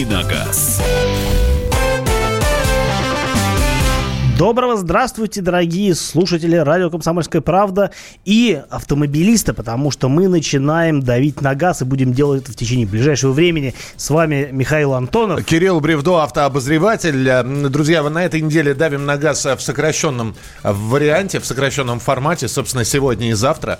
«Дави 0.00 0.04
на 0.04 0.22
газ». 0.22 0.80
Доброго 4.38 4.78
здравствуйте, 4.78 5.42
дорогие 5.42 5.94
слушатели 5.94 6.56
радио 6.56 6.88
«Комсомольская 6.88 7.42
правда» 7.42 7.90
и 8.24 8.62
автомобилисты, 8.70 9.52
потому 9.52 9.90
что 9.90 10.08
мы 10.08 10.28
начинаем 10.28 11.02
давить 11.02 11.42
на 11.42 11.54
газ 11.54 11.82
и 11.82 11.84
будем 11.84 12.14
делать 12.14 12.44
это 12.44 12.52
в 12.52 12.56
течение 12.56 12.86
ближайшего 12.86 13.32
времени. 13.32 13.74
С 13.96 14.08
вами 14.08 14.48
Михаил 14.50 14.94
Антонов. 14.94 15.44
Кирилл 15.44 15.80
Бревдо, 15.80 16.22
автообозреватель. 16.22 17.68
Друзья, 17.68 18.02
на 18.02 18.24
этой 18.24 18.40
неделе 18.40 18.72
давим 18.72 19.04
на 19.04 19.18
газ 19.18 19.44
в 19.44 19.60
сокращенном 19.60 20.34
варианте, 20.62 21.40
в 21.40 21.44
сокращенном 21.44 22.00
формате, 22.00 22.48
собственно, 22.48 22.84
сегодня 22.84 23.30
и 23.30 23.32
завтра. 23.34 23.78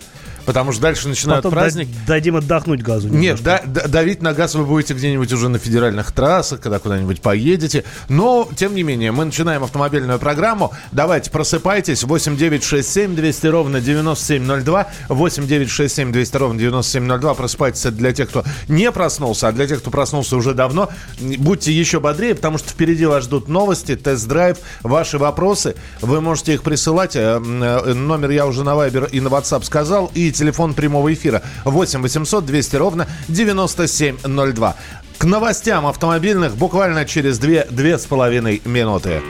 Потому 0.51 0.73
что 0.73 0.83
дальше 0.83 1.07
начинают 1.09 1.45
Потом 1.45 1.57
праздник. 1.57 1.87
дадим 2.09 2.35
отдохнуть 2.35 2.83
газу. 2.83 3.09
Нет, 3.09 3.41
да, 3.41 3.63
да, 3.65 3.87
давить 3.87 4.21
на 4.21 4.35
газ 4.35 4.57
вы 4.57 4.65
будете 4.65 4.95
где-нибудь 4.95 5.33
уже 5.33 5.49
на 5.49 5.59
федеральных 5.61 6.11
трассах, 6.11 6.61
когда 6.61 6.81
куда-нибудь 6.81 7.21
поедете. 7.21 7.85
Но, 8.09 8.49
тем 8.57 8.75
не 8.75 8.83
менее, 8.83 9.13
мы 9.13 9.25
начинаем 9.25 9.63
автомобильную 9.63 10.19
программу. 10.19 10.73
Давайте, 10.91 11.31
просыпайтесь. 11.31 12.03
8 12.03 12.37
9 12.37 12.65
6 12.65 12.93
7 12.93 13.15
200 13.15 13.47
ровно 13.47 13.81
9702. 13.81 14.89
8 15.09 15.47
9 15.47 15.71
6 15.71 15.95
7 15.95 16.13
200 16.13 16.37
ровно 16.37 16.59
9702. 16.59 17.35
Просыпайтесь 17.35 17.87
это 17.87 17.97
для 17.97 18.12
тех, 18.12 18.29
кто 18.29 18.43
не 18.67 18.91
проснулся, 18.91 19.47
а 19.47 19.53
для 19.53 19.69
тех, 19.69 19.79
кто 19.79 19.93
проснулся 19.93 20.37
уже 20.37 20.53
давно. 20.53 20.89
Будьте 21.21 21.73
еще 21.73 22.01
бодрее, 22.01 22.35
потому 22.35 22.59
что 22.59 22.71
впереди 22.71 23.07
вас 23.07 23.23
ждут 23.25 23.47
новости, 23.47 23.95
тест-драйв, 23.95 24.59
ваши 24.83 25.17
вопросы. 25.17 25.77
Вы 26.01 26.21
можете 26.21 26.55
их 26.55 26.62
присылать. 26.65 27.15
Э, 27.15 27.41
э, 27.41 27.95
номер 27.95 28.31
я 28.31 28.47
уже 28.47 28.65
на 28.65 28.71
Viber 28.71 29.09
и 29.11 29.21
на 29.21 29.29
WhatsApp 29.29 29.62
сказал. 29.65 30.11
И 30.15 30.33
телефон 30.41 30.75
прямого 30.75 31.12
эфира 31.12 31.43
8 31.65 32.01
800 32.01 32.47
200 32.47 32.77
ровно 32.77 33.06
9702. 33.28 34.77
К 35.19 35.25
новостям 35.25 35.87
автомобильных 35.87 36.56
буквально 36.56 37.05
через 37.05 37.39
две, 37.39 37.67
две 37.70 37.98
с 37.98 38.06
половиной 38.06 38.62
минуты. 38.64 39.20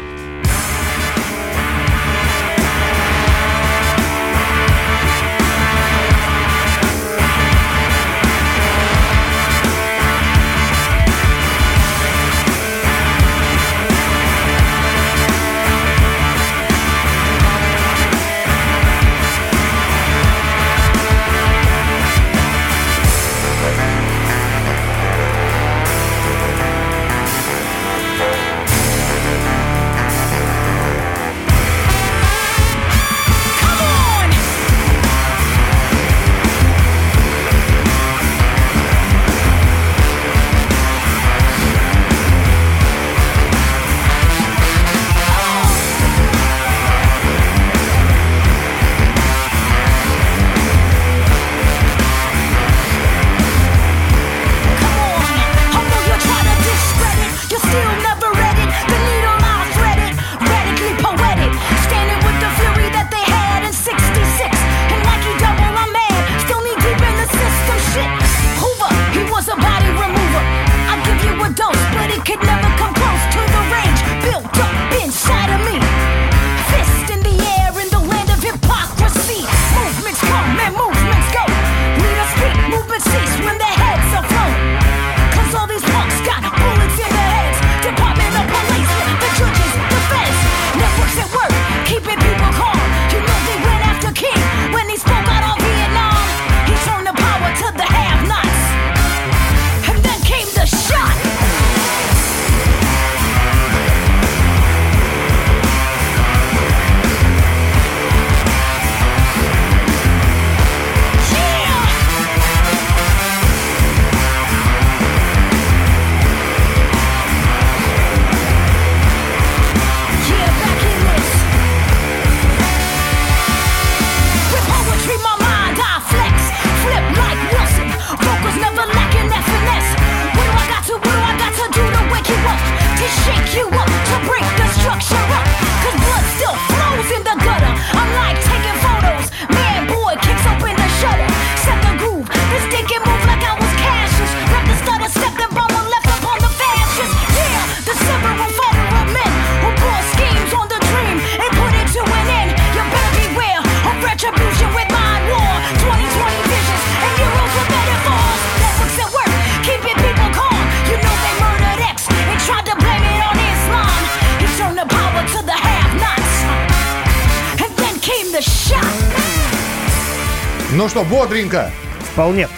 Бодренько? 171.31 171.71
Вполне. 172.13 172.49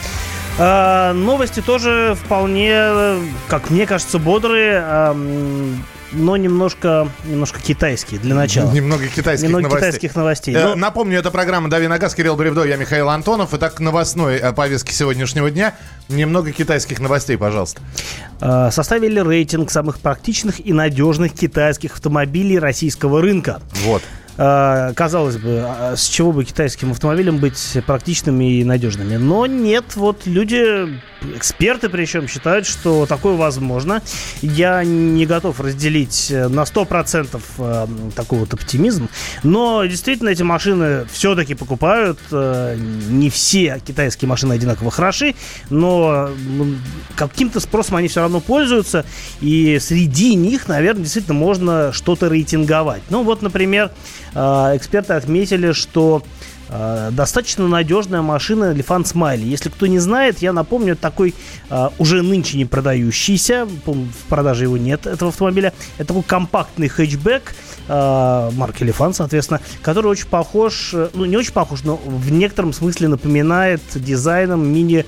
А, 0.58 1.12
новости 1.12 1.60
тоже 1.60 2.16
вполне, 2.24 3.18
как 3.48 3.68
мне 3.70 3.86
кажется, 3.86 4.18
бодрые, 4.18 4.80
а, 4.82 5.14
но 6.12 6.36
немножко, 6.36 7.08
немножко 7.24 7.60
китайские 7.60 8.18
для 8.20 8.34
начала. 8.34 8.70
Немного 8.70 9.06
китайских 9.08 9.48
Немного 9.48 9.64
новостей. 9.68 9.88
китайских 9.92 10.16
новостей. 10.16 10.54
Э, 10.54 10.62
Но- 10.68 10.74
Напомню, 10.74 11.18
это 11.18 11.30
программа 11.30 11.70
«Дави 11.70 11.86
на 11.86 11.98
газ», 11.98 12.14
Кирилл 12.14 12.36
Бревдо, 12.36 12.64
я 12.64 12.76
Михаил 12.76 13.08
Антонов. 13.08 13.54
Итак, 13.54 13.74
к 13.74 13.80
новостной 13.80 14.36
э, 14.36 14.52
повестке 14.52 14.92
сегодняшнего 14.92 15.50
дня. 15.50 15.74
Немного 16.08 16.52
китайских 16.52 16.98
новостей, 17.00 17.36
пожалуйста. 17.38 17.80
А, 18.40 18.70
составили 18.70 19.20
рейтинг 19.20 19.70
самых 19.70 20.00
практичных 20.00 20.64
и 20.66 20.72
надежных 20.74 21.32
китайских 21.32 21.94
автомобилей 21.94 22.58
российского 22.58 23.22
рынка. 23.22 23.60
Вот. 23.84 24.02
А, 24.38 24.92
Казалось 24.94 25.36
бы, 25.36 25.62
а 25.64 25.94
с 25.96 26.06
чего 26.06 26.32
бы 26.32 26.44
китайским 26.44 26.92
автомобилям 26.92 27.38
быть 27.38 27.78
практичными 27.86 28.60
и 28.60 28.64
надежными? 28.64 29.16
Но 29.16 29.46
нет, 29.46 29.96
вот 29.96 30.26
люди, 30.26 31.00
эксперты 31.36 31.88
причем, 31.88 32.28
считают, 32.28 32.66
что 32.66 33.06
такое 33.06 33.36
возможно. 33.36 34.02
Я 34.40 34.84
не 34.84 35.26
готов 35.26 35.60
разделить 35.60 36.30
э, 36.30 36.48
на 36.48 36.62
100% 36.62 37.40
э, 37.58 37.86
такой 38.14 38.38
вот 38.40 38.54
оптимизм, 38.54 39.08
но 39.42 39.84
действительно 39.84 40.30
эти 40.30 40.42
машины 40.42 41.06
все-таки 41.12 41.54
покупают. 41.54 42.18
Э, 42.30 42.76
Не 42.76 43.30
все 43.30 43.80
китайские 43.84 44.28
машины 44.28 44.54
одинаково 44.54 44.90
хороши, 44.90 45.34
но 45.70 46.30
каким-то 47.16 47.60
спросом 47.60 47.96
они 47.96 48.08
все 48.08 48.20
равно 48.20 48.40
пользуются, 48.40 49.04
и 49.40 49.78
среди 49.80 50.34
них, 50.34 50.68
наверное, 50.68 51.02
действительно 51.02 51.34
можно 51.34 51.92
что-то 51.92 52.28
рейтинговать. 52.28 53.02
Ну 53.10 53.22
вот, 53.22 53.42
например, 53.42 53.90
эксперты 54.34 55.14
отметили, 55.14 55.72
что 55.72 56.22
достаточно 57.10 57.68
надежная 57.68 58.22
машина 58.22 58.72
Лифан 58.72 59.04
Смайли. 59.04 59.44
Если 59.44 59.68
кто 59.68 59.86
не 59.86 59.98
знает, 59.98 60.38
я 60.38 60.52
напомню, 60.52 60.96
такой 60.96 61.34
э, 61.68 61.88
уже 61.98 62.22
нынче 62.22 62.56
не 62.56 62.64
продающийся, 62.64 63.66
в 63.66 64.28
продаже 64.28 64.64
его 64.64 64.76
нет, 64.76 65.06
этого 65.06 65.30
автомобиля. 65.30 65.72
Это 65.98 66.08
такой 66.08 66.22
компактный 66.22 66.88
хэтчбэк 66.88 67.54
э, 67.88 68.50
марки 68.54 68.84
Лифан, 68.84 69.14
соответственно, 69.14 69.60
который 69.82 70.06
очень 70.06 70.28
похож, 70.28 70.94
ну 71.14 71.24
не 71.24 71.36
очень 71.36 71.52
похож, 71.52 71.82
но 71.84 71.96
в 71.96 72.32
некотором 72.32 72.72
смысле 72.72 73.08
напоминает 73.08 73.82
дизайном 73.94 74.66
мини 74.66 75.04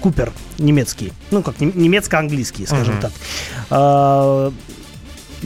Купер 0.00 0.32
немецкий. 0.58 1.12
Ну, 1.30 1.44
как 1.44 1.60
немецко-английский, 1.60 2.66
скажем 2.66 2.98
uh-huh. 2.98 3.10
так 3.68 4.52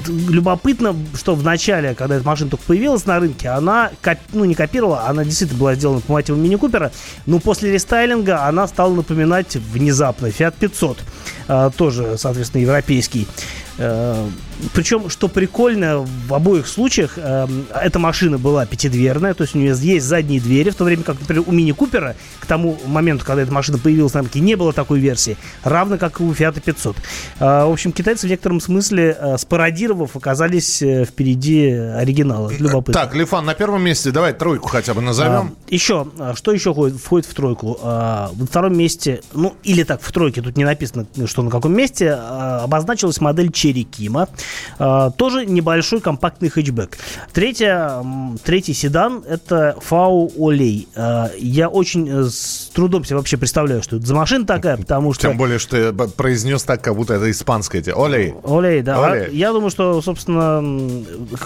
любопытно, 0.06 0.94
что 1.14 1.34
в 1.34 1.42
начале, 1.42 1.94
когда 1.94 2.16
эта 2.16 2.26
машина 2.26 2.50
только 2.50 2.64
появилась 2.66 3.06
на 3.06 3.18
рынке, 3.20 3.48
она, 3.48 3.90
ну, 4.32 4.44
не 4.44 4.54
копировала, 4.54 5.06
она 5.06 5.24
действительно 5.24 5.60
была 5.60 5.74
сделана 5.74 6.00
по 6.00 6.12
мотивам 6.12 6.42
Мини 6.42 6.56
Купера, 6.56 6.92
но 7.26 7.38
после 7.38 7.72
рестайлинга 7.72 8.44
она 8.44 8.66
стала 8.66 8.94
напоминать 8.94 9.56
внезапно 9.56 10.26
Fiat 10.26 10.54
500, 10.58 10.98
а, 11.48 11.70
тоже, 11.70 12.16
соответственно, 12.18 12.62
европейский. 12.62 13.28
Э, 13.76 14.28
Причем, 14.72 15.10
что 15.10 15.28
прикольно, 15.28 16.06
в 16.26 16.34
обоих 16.34 16.66
случаях 16.66 17.14
э, 17.16 17.46
эта 17.82 17.98
машина 17.98 18.38
была 18.38 18.66
пятидверная, 18.66 19.34
то 19.34 19.42
есть 19.42 19.54
у 19.54 19.58
нее 19.58 19.74
есть 19.78 20.06
задние 20.06 20.40
двери, 20.40 20.70
в 20.70 20.74
то 20.74 20.84
время 20.84 21.02
как, 21.02 21.20
например, 21.20 21.44
у 21.46 21.52
Мини 21.52 21.72
Купера 21.72 22.16
к 22.40 22.46
тому 22.46 22.78
моменту, 22.86 23.24
когда 23.24 23.42
эта 23.42 23.52
машина 23.52 23.78
появилась 23.78 24.14
на 24.14 24.20
рынке, 24.20 24.40
не 24.40 24.54
было 24.54 24.72
такой 24.72 25.00
версии, 25.00 25.36
равно 25.62 25.98
как 25.98 26.20
и 26.20 26.22
у 26.22 26.32
Fiat 26.32 26.60
500. 26.60 26.96
Э, 27.38 27.64
в 27.64 27.72
общем, 27.72 27.92
китайцы 27.92 28.26
в 28.26 28.30
некотором 28.30 28.60
смысле, 28.60 29.16
спародировав, 29.38 30.16
оказались 30.16 30.76
впереди 30.76 31.68
оригинала. 31.70 32.50
Любопытно. 32.58 33.00
Так, 33.00 33.14
Лифан, 33.14 33.44
на 33.44 33.54
первом 33.54 33.82
месте 33.82 34.10
давай 34.10 34.32
тройку 34.32 34.68
хотя 34.68 34.94
бы 34.94 35.00
назовем. 35.00 35.32
А, 35.32 35.50
еще, 35.68 36.06
что 36.34 36.52
еще 36.52 36.72
входит, 36.72 37.00
входит 37.00 37.26
в 37.26 37.34
тройку? 37.34 37.78
А, 37.82 38.30
на 38.36 38.46
втором 38.46 38.76
месте, 38.76 39.22
ну, 39.32 39.54
или 39.62 39.82
так, 39.82 40.00
в 40.02 40.12
тройке, 40.12 40.42
тут 40.42 40.56
не 40.56 40.64
написано, 40.64 41.06
что 41.26 41.42
на 41.42 41.50
каком 41.50 41.72
месте, 41.72 42.12
обозначилась 42.12 43.20
модель 43.20 43.50
Черри 43.52 43.84
Кима. 43.84 44.28
А, 44.78 45.10
тоже 45.10 45.46
небольшой 45.46 46.00
компактный 46.00 46.48
хэтчбэк. 46.48 46.98
Третья, 47.32 48.04
третий 48.44 48.74
седан– 48.74 49.24
это 49.28 49.76
Фау 49.80 50.30
Олей. 50.38 50.88
А, 50.96 51.30
я 51.38 51.68
очень 51.68 52.08
э, 52.08 52.24
с 52.24 52.70
трудом 52.74 53.04
себе 53.04 53.16
вообще 53.16 53.36
представляю, 53.36 53.82
что 53.82 53.96
это 53.96 54.06
за 54.06 54.14
машина 54.14 54.46
такая, 54.46 54.76
потому 54.76 55.12
что... 55.12 55.28
Тем 55.28 55.36
более, 55.36 55.58
что 55.58 55.76
я 55.76 55.92
произнес 55.92 56.62
так, 56.64 56.82
как 56.82 56.96
будто 56.96 57.14
это 57.14 57.30
испанское. 57.30 57.82
Олей. 57.94 58.34
Олей, 58.44 58.82
да. 58.82 59.04
Олей. 59.04 59.34
Я 59.36 59.52
думаю, 59.52 59.70
что, 59.70 60.00
собственно, 60.02 60.62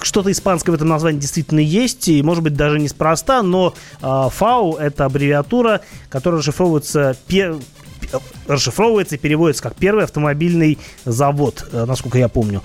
что-то 0.03 0.31
испанское 0.31 0.73
в 0.73 0.77
этом 0.77 0.89
названии 0.89 1.21
действительно 1.21 1.61
есть, 1.61 2.09
и, 2.09 2.23
может 2.23 2.43
быть, 2.43 2.55
даже 2.55 2.79
неспроста, 2.79 3.43
но 3.43 3.75
Фау– 4.01 4.77
это 4.81 5.05
аббревиатура, 5.07 5.81
которая 6.09 6.41
расшифровывается 6.41 7.17
расшифровывается 8.47 9.17
и 9.17 9.19
переводится 9.19 9.63
как 9.63 9.75
первый 9.75 10.05
автомобильный 10.05 10.79
завод, 11.05 11.69
э, 11.73 11.85
насколько 11.85 12.19
я 12.19 12.29
помню. 12.29 12.63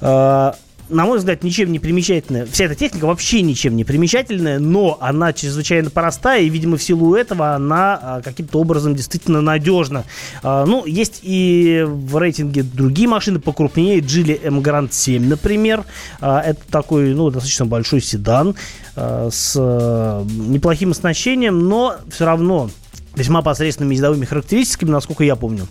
Э, 0.00 0.52
на 0.88 1.04
мой 1.04 1.18
взгляд, 1.18 1.42
ничем 1.42 1.72
не 1.72 1.80
примечательная. 1.80 2.46
Вся 2.46 2.66
эта 2.66 2.76
техника 2.76 3.06
вообще 3.06 3.42
ничем 3.42 3.74
не 3.74 3.82
примечательная, 3.82 4.60
но 4.60 4.98
она 5.00 5.32
чрезвычайно 5.32 5.90
простая, 5.90 6.42
и, 6.42 6.48
видимо, 6.48 6.76
в 6.76 6.82
силу 6.82 7.16
этого 7.16 7.56
она 7.56 8.18
э, 8.20 8.22
каким-то 8.22 8.60
образом 8.60 8.94
действительно 8.94 9.40
надежна. 9.40 10.04
Ну, 10.44 10.86
есть 10.86 11.20
и 11.22 11.84
в 11.84 12.16
рейтинге 12.18 12.62
другие 12.62 13.08
машины 13.08 13.40
покрупнее. 13.40 13.98
Geely 13.98 14.40
M 14.44 14.60
Grand 14.60 14.92
7, 14.92 15.26
например. 15.26 15.84
Это 16.20 16.60
такой, 16.70 17.14
ну, 17.14 17.30
достаточно 17.30 17.66
большой 17.66 18.00
седан 18.00 18.54
с 18.94 19.56
неплохим 19.56 20.92
оснащением, 20.92 21.68
но 21.68 21.96
все 22.10 22.26
равно 22.26 22.70
весьма 23.16 23.42
посредственными 23.42 23.94
ездовыми 23.94 24.24
характеристиками, 24.24 24.90
насколько 24.90 25.24
я 25.24 25.34
помню. 25.34 25.66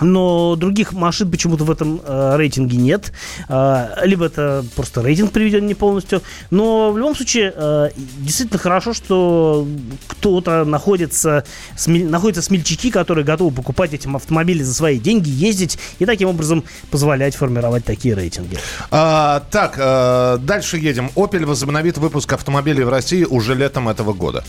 Но 0.00 0.56
других 0.56 0.92
машин 0.92 1.30
почему-то 1.30 1.64
в 1.64 1.70
этом 1.70 2.00
э, 2.04 2.36
рейтинге 2.36 2.76
нет. 2.76 3.12
Э, 3.48 3.88
либо 4.04 4.26
это 4.26 4.64
просто 4.74 5.02
рейтинг 5.02 5.32
приведен 5.32 5.66
не 5.66 5.74
полностью. 5.74 6.22
Но 6.50 6.90
в 6.90 6.98
любом 6.98 7.14
случае, 7.14 7.52
э, 7.54 7.90
действительно 8.18 8.58
хорошо, 8.58 8.94
что 8.94 9.66
кто-то 10.06 10.64
находится, 10.64 11.44
смель, 11.76 12.08
находятся 12.08 12.42
смельчаки, 12.42 12.90
которые 12.90 13.24
готовы 13.24 13.54
покупать 13.54 13.92
эти 13.92 14.08
автомобили 14.14 14.62
за 14.62 14.74
свои 14.74 14.98
деньги, 14.98 15.28
ездить 15.28 15.78
и 15.98 16.06
таким 16.06 16.28
образом 16.28 16.64
позволять 16.90 17.36
формировать 17.36 17.84
такие 17.84 18.14
рейтинги. 18.14 18.58
А, 18.90 19.42
так, 19.50 19.74
э, 19.76 20.38
дальше 20.40 20.78
едем. 20.78 21.10
Opel 21.14 21.44
возобновит 21.44 21.98
выпуск 21.98 22.32
автомобилей 22.32 22.84
в 22.84 22.88
России 22.88 23.24
уже 23.24 23.54
летом 23.54 23.88
этого 23.88 24.14
года. 24.14 24.44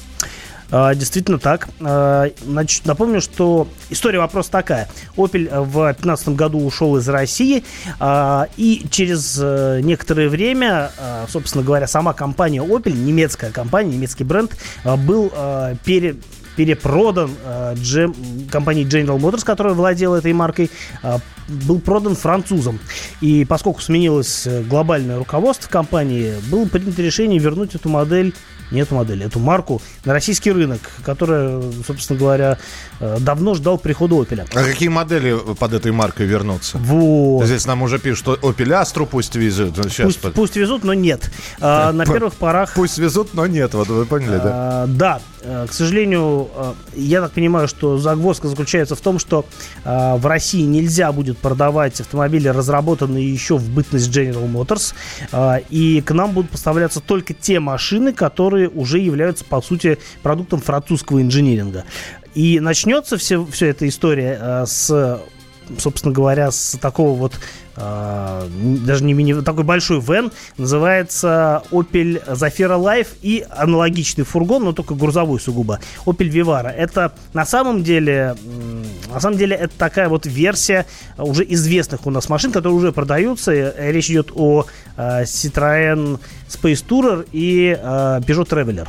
А, 0.71 0.95
действительно 0.95 1.37
так. 1.37 1.69
А, 1.81 2.29
значит, 2.43 2.85
напомню, 2.85 3.21
что 3.21 3.67
история 3.89 4.19
вопроса 4.19 4.51
такая. 4.51 4.89
Opel 5.17 5.63
в 5.63 5.73
2015 5.73 6.29
году 6.29 6.65
ушел 6.65 6.97
из 6.97 7.07
России, 7.09 7.63
а, 7.99 8.47
и 8.57 8.85
через 8.89 9.37
э, 9.41 9.81
некоторое 9.83 10.29
время, 10.29 10.91
собственно 11.27 11.63
говоря, 11.63 11.87
сама 11.87 12.13
компания 12.13 12.61
Opel, 12.61 12.93
немецкая 12.93 13.51
компания, 13.51 13.95
немецкий 13.95 14.23
бренд, 14.23 14.55
был 14.83 15.31
пере 15.83 16.15
перепродан 16.55 17.31
э, 17.43 17.75
джем, 17.75 18.13
компанией 18.51 18.85
General 18.85 19.17
Motors, 19.17 19.45
которая 19.45 19.73
владела 19.73 20.17
этой 20.17 20.33
маркой, 20.33 20.69
э, 21.01 21.17
был 21.47 21.79
продан 21.79 22.15
французам. 22.15 22.79
И 23.21 23.45
поскольку 23.45 23.81
сменилось 23.81 24.47
глобальное 24.67 25.17
руководство 25.17 25.69
компании, 25.69 26.33
было 26.49 26.65
принято 26.65 27.01
решение 27.01 27.39
вернуть 27.39 27.75
эту 27.75 27.89
модель 27.89 28.33
не 28.71 28.81
эту 28.81 28.95
модель, 28.95 29.23
эту 29.23 29.39
марку 29.39 29.81
на 30.05 30.13
российский 30.13 30.51
рынок, 30.51 30.79
которая, 31.05 31.61
собственно 31.85 32.17
говоря, 32.17 32.57
э, 32.99 33.17
давно 33.19 33.53
ждал 33.53 33.77
прихода 33.77 34.15
Opel. 34.15 34.47
А 34.53 34.63
какие 34.63 34.89
модели 34.89 35.37
под 35.59 35.73
этой 35.73 35.91
маркой 35.91 36.25
вернутся? 36.25 36.77
Вот. 36.77 37.45
Здесь 37.45 37.65
нам 37.65 37.81
уже 37.81 37.99
пишут, 37.99 38.19
что 38.19 38.35
Opel 38.35 38.81
Astra 38.81 39.05
пусть 39.05 39.35
везут. 39.35 39.75
Сейчас 39.75 40.05
пусть, 40.05 40.21
под... 40.21 40.33
пусть 40.33 40.55
везут, 40.55 40.83
но 40.83 40.93
нет. 40.93 41.29
А, 41.59 41.91
на 41.91 42.05
первых 42.05 42.33
порах... 42.33 42.73
Пусть 42.75 42.97
везут, 42.97 43.33
но 43.33 43.45
нет, 43.47 43.73
вот 43.73 43.87
вы 43.87 44.05
поняли, 44.05 44.37
да? 44.37 44.43
А, 44.43 44.87
да, 44.87 45.21
э, 45.41 45.67
к 45.69 45.73
сожалению, 45.73 46.49
э, 46.55 46.73
я 46.95 47.21
так 47.21 47.31
понимаю, 47.33 47.67
что 47.67 47.97
загвоздка 47.97 48.47
заключается 48.47 48.95
в 48.95 49.01
том, 49.01 49.19
что 49.19 49.45
в 49.83 50.25
России 50.25 50.61
нельзя 50.61 51.11
будет 51.11 51.37
продавать 51.37 51.99
автомобили, 51.99 52.47
разработанные 52.47 53.31
еще 53.31 53.57
в 53.57 53.69
бытность 53.69 54.09
General 54.09 54.49
Motors, 54.49 54.93
и 55.69 56.01
к 56.01 56.11
нам 56.11 56.31
будут 56.31 56.51
поставляться 56.51 56.99
только 56.99 57.33
те 57.33 57.59
машины, 57.59 58.13
которые 58.13 58.60
которые 58.61 58.69
уже 58.69 58.99
являются, 58.99 59.45
по 59.45 59.61
сути, 59.61 59.97
продуктом 60.21 60.59
французского 60.61 61.21
инжиниринга. 61.21 61.85
И 62.35 62.59
начнется 62.59 63.17
все, 63.17 63.45
все 63.45 63.67
эта 63.67 63.87
история 63.87 64.37
э, 64.39 64.65
с 64.65 65.21
собственно 65.77 66.13
говоря, 66.13 66.51
с 66.51 66.77
такого 66.81 67.17
вот 67.17 67.39
э, 67.75 68.47
даже 68.85 69.03
не 69.03 69.13
мини, 69.13 69.41
такой 69.41 69.63
большой 69.63 69.99
вен, 69.99 70.31
называется 70.57 71.63
Opel 71.71 72.23
Zafira 72.27 72.79
Life 72.79 73.09
и 73.21 73.45
аналогичный 73.49 74.23
фургон, 74.23 74.63
но 74.63 74.73
только 74.73 74.95
грузовой 74.95 75.39
сугубо, 75.39 75.79
Opel 76.05 76.29
Vivara. 76.29 76.69
Это 76.69 77.13
на 77.33 77.45
самом 77.45 77.83
деле, 77.83 78.35
на 79.11 79.19
самом 79.19 79.37
деле 79.37 79.55
это 79.55 79.73
такая 79.77 80.09
вот 80.09 80.25
версия 80.25 80.85
уже 81.17 81.45
известных 81.47 82.05
у 82.05 82.11
нас 82.11 82.29
машин, 82.29 82.51
которые 82.51 82.77
уже 82.77 82.91
продаются. 82.91 83.73
Речь 83.77 84.09
идет 84.09 84.31
о 84.35 84.65
э, 84.97 85.23
Citroën 85.23 86.19
Space 86.49 86.85
Tourer 86.87 87.27
и 87.31 87.77
э, 87.79 88.21
Peugeot 88.27 88.47
Traveler, 88.47 88.87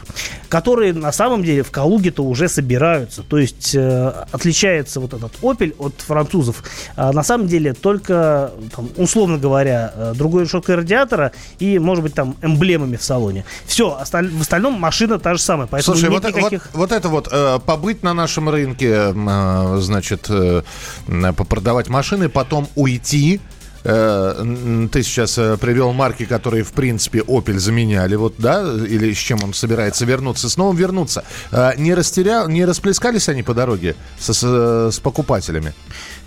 которые 0.49 0.93
на 0.93 1.13
самом 1.13 1.45
деле 1.45 1.63
в 1.63 1.71
Калуге-то 1.71 2.25
уже 2.25 2.49
собираются. 2.49 3.23
То 3.23 3.39
есть 3.39 3.75
э, 3.75 4.13
отличается 4.31 5.01
вот 5.01 5.15
этот 5.15 5.33
Opel 5.43 5.75
от 5.79 5.95
французов. 6.01 6.63
А 6.97 7.13
на 7.13 7.23
самом 7.23 7.47
деле 7.47 7.73
только, 7.73 8.53
там, 8.75 8.82
условно 8.97 9.39
говоря, 9.39 9.93
э, 9.95 10.13
другой 10.15 10.45
решеткой 10.45 10.77
радиатора 10.77 11.33
и, 11.59 11.79
может 11.79 12.05
быть, 12.05 12.15
там 12.15 12.37
эмблемами 12.43 12.97
в 12.97 13.03
салоне. 13.03 13.45
Все, 13.67 13.97
осталь... 13.97 14.31
в 14.31 14.41
остальном 14.41 14.75
машина 14.75 15.19
та 15.19 15.35
же 15.35 15.41
самая. 15.41 15.67
Поэтому 15.67 15.97
Слушай, 15.97 16.11
вот, 16.11 16.25
никаких... 16.25 16.69
вот, 16.73 16.91
вот 16.91 16.93
это 16.93 17.09
вот, 17.09 17.29
э, 17.31 17.59
побыть 17.65 18.03
на 18.03 18.15
нашем 18.15 18.49
рынке, 18.49 19.13
э, 19.15 19.77
значит, 19.81 20.27
э, 20.29 20.63
попродавать 21.37 21.89
машины, 21.89 22.29
потом 22.29 22.69
уйти, 22.75 23.41
Э, 23.85 24.89
ты 24.93 25.03
сейчас 25.03 25.39
э, 25.39 25.57
привел 25.57 25.93
марки, 25.93 26.25
которые, 26.25 26.63
в 26.63 26.73
принципе, 26.73 27.21
Opel 27.21 27.59
заменяли, 27.59 28.15
вот, 28.15 28.35
да, 28.39 28.63
или 28.63 29.13
с 29.13 29.19
чем 29.19 29.43
он 29.43 29.55
собирается 29.55 30.05
вернуться, 30.05 30.49
снова 30.49 30.75
вернуться. 30.75 31.25
Э, 31.51 31.73
не, 31.77 31.95
растерял, 31.95 32.49
не 32.49 32.65
расплескались 32.65 33.29
они 33.29 33.43
по 33.43 33.55
дороге 33.55 33.97
со, 34.19 34.33
с, 34.33 34.91
с 34.95 35.01
покупателями? 35.01 35.75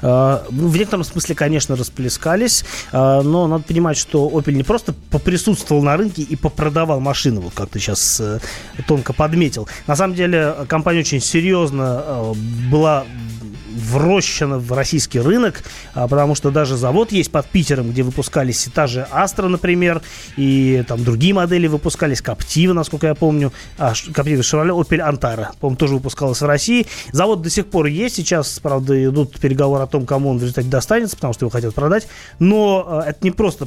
В 0.06 0.78
некотором 0.78 1.04
смысле, 1.04 1.34
конечно, 1.34 1.76
расплескались, 1.76 2.64
но 2.92 3.48
надо 3.48 3.64
понимать, 3.64 3.98
что 3.98 4.30
Opel 4.30 4.54
не 4.54 4.62
просто 4.64 4.94
поприсутствовал 5.10 5.82
на 5.82 5.98
рынке 5.98 6.22
и 6.22 6.36
попродавал 6.36 7.00
машины, 7.00 7.40
вот 7.40 7.54
как 7.56 7.70
ты 7.70 7.80
сейчас 7.80 8.22
тонко 8.88 9.14
подметил. 9.14 9.68
На 9.88 9.96
самом 9.96 10.16
деле, 10.16 10.54
компания 10.68 11.00
очень 11.00 11.22
серьезно 11.22 12.36
была 12.70 13.06
врощена 13.76 14.58
в 14.58 14.72
российский 14.72 15.20
рынок, 15.20 15.64
а, 15.94 16.08
потому 16.08 16.36
что 16.36 16.52
даже 16.52 16.78
завод 16.78 17.12
есть 17.12 17.32
под 17.32 17.46
Питером, 17.48 17.92
где 17.92 18.04
выпускались 18.04 18.68
та 18.74 18.88
же 18.88 19.08
Astra, 19.12 19.48
например, 19.48 20.02
и 20.38 20.84
там 20.88 21.04
другие 21.04 21.34
модели 21.34 21.68
выпускались, 21.68 22.22
Captiva, 22.22 22.74
насколько 22.74 23.08
я 23.08 23.16
помню, 23.16 23.52
а, 23.78 23.94
Captiva 23.94 24.40
Chevrolet, 24.40 24.70
Opel 24.70 25.00
Antara, 25.00 25.50
по-моему, 25.60 25.78
тоже 25.78 25.96
выпускалась 25.96 26.42
в 26.42 26.46
России. 26.46 26.88
Завод 27.12 27.42
до 27.42 27.50
сих 27.50 27.68
пор 27.68 27.88
есть, 27.88 28.16
сейчас, 28.16 28.60
правда, 28.60 29.04
идут 29.06 29.40
переговоры 29.40 29.84
о 29.84 29.88
том, 29.88 30.06
кому 30.06 30.30
он 30.30 30.38
в 30.38 30.42
результате 30.42 30.68
достанется, 30.68 31.16
потому 31.16 31.34
что 31.34 31.46
его 31.46 31.52
хотят 31.52 31.74
продать, 31.74 32.08
но 32.40 33.04
э, 33.06 33.10
это 33.10 33.20
не 33.22 33.32
просто 33.32 33.66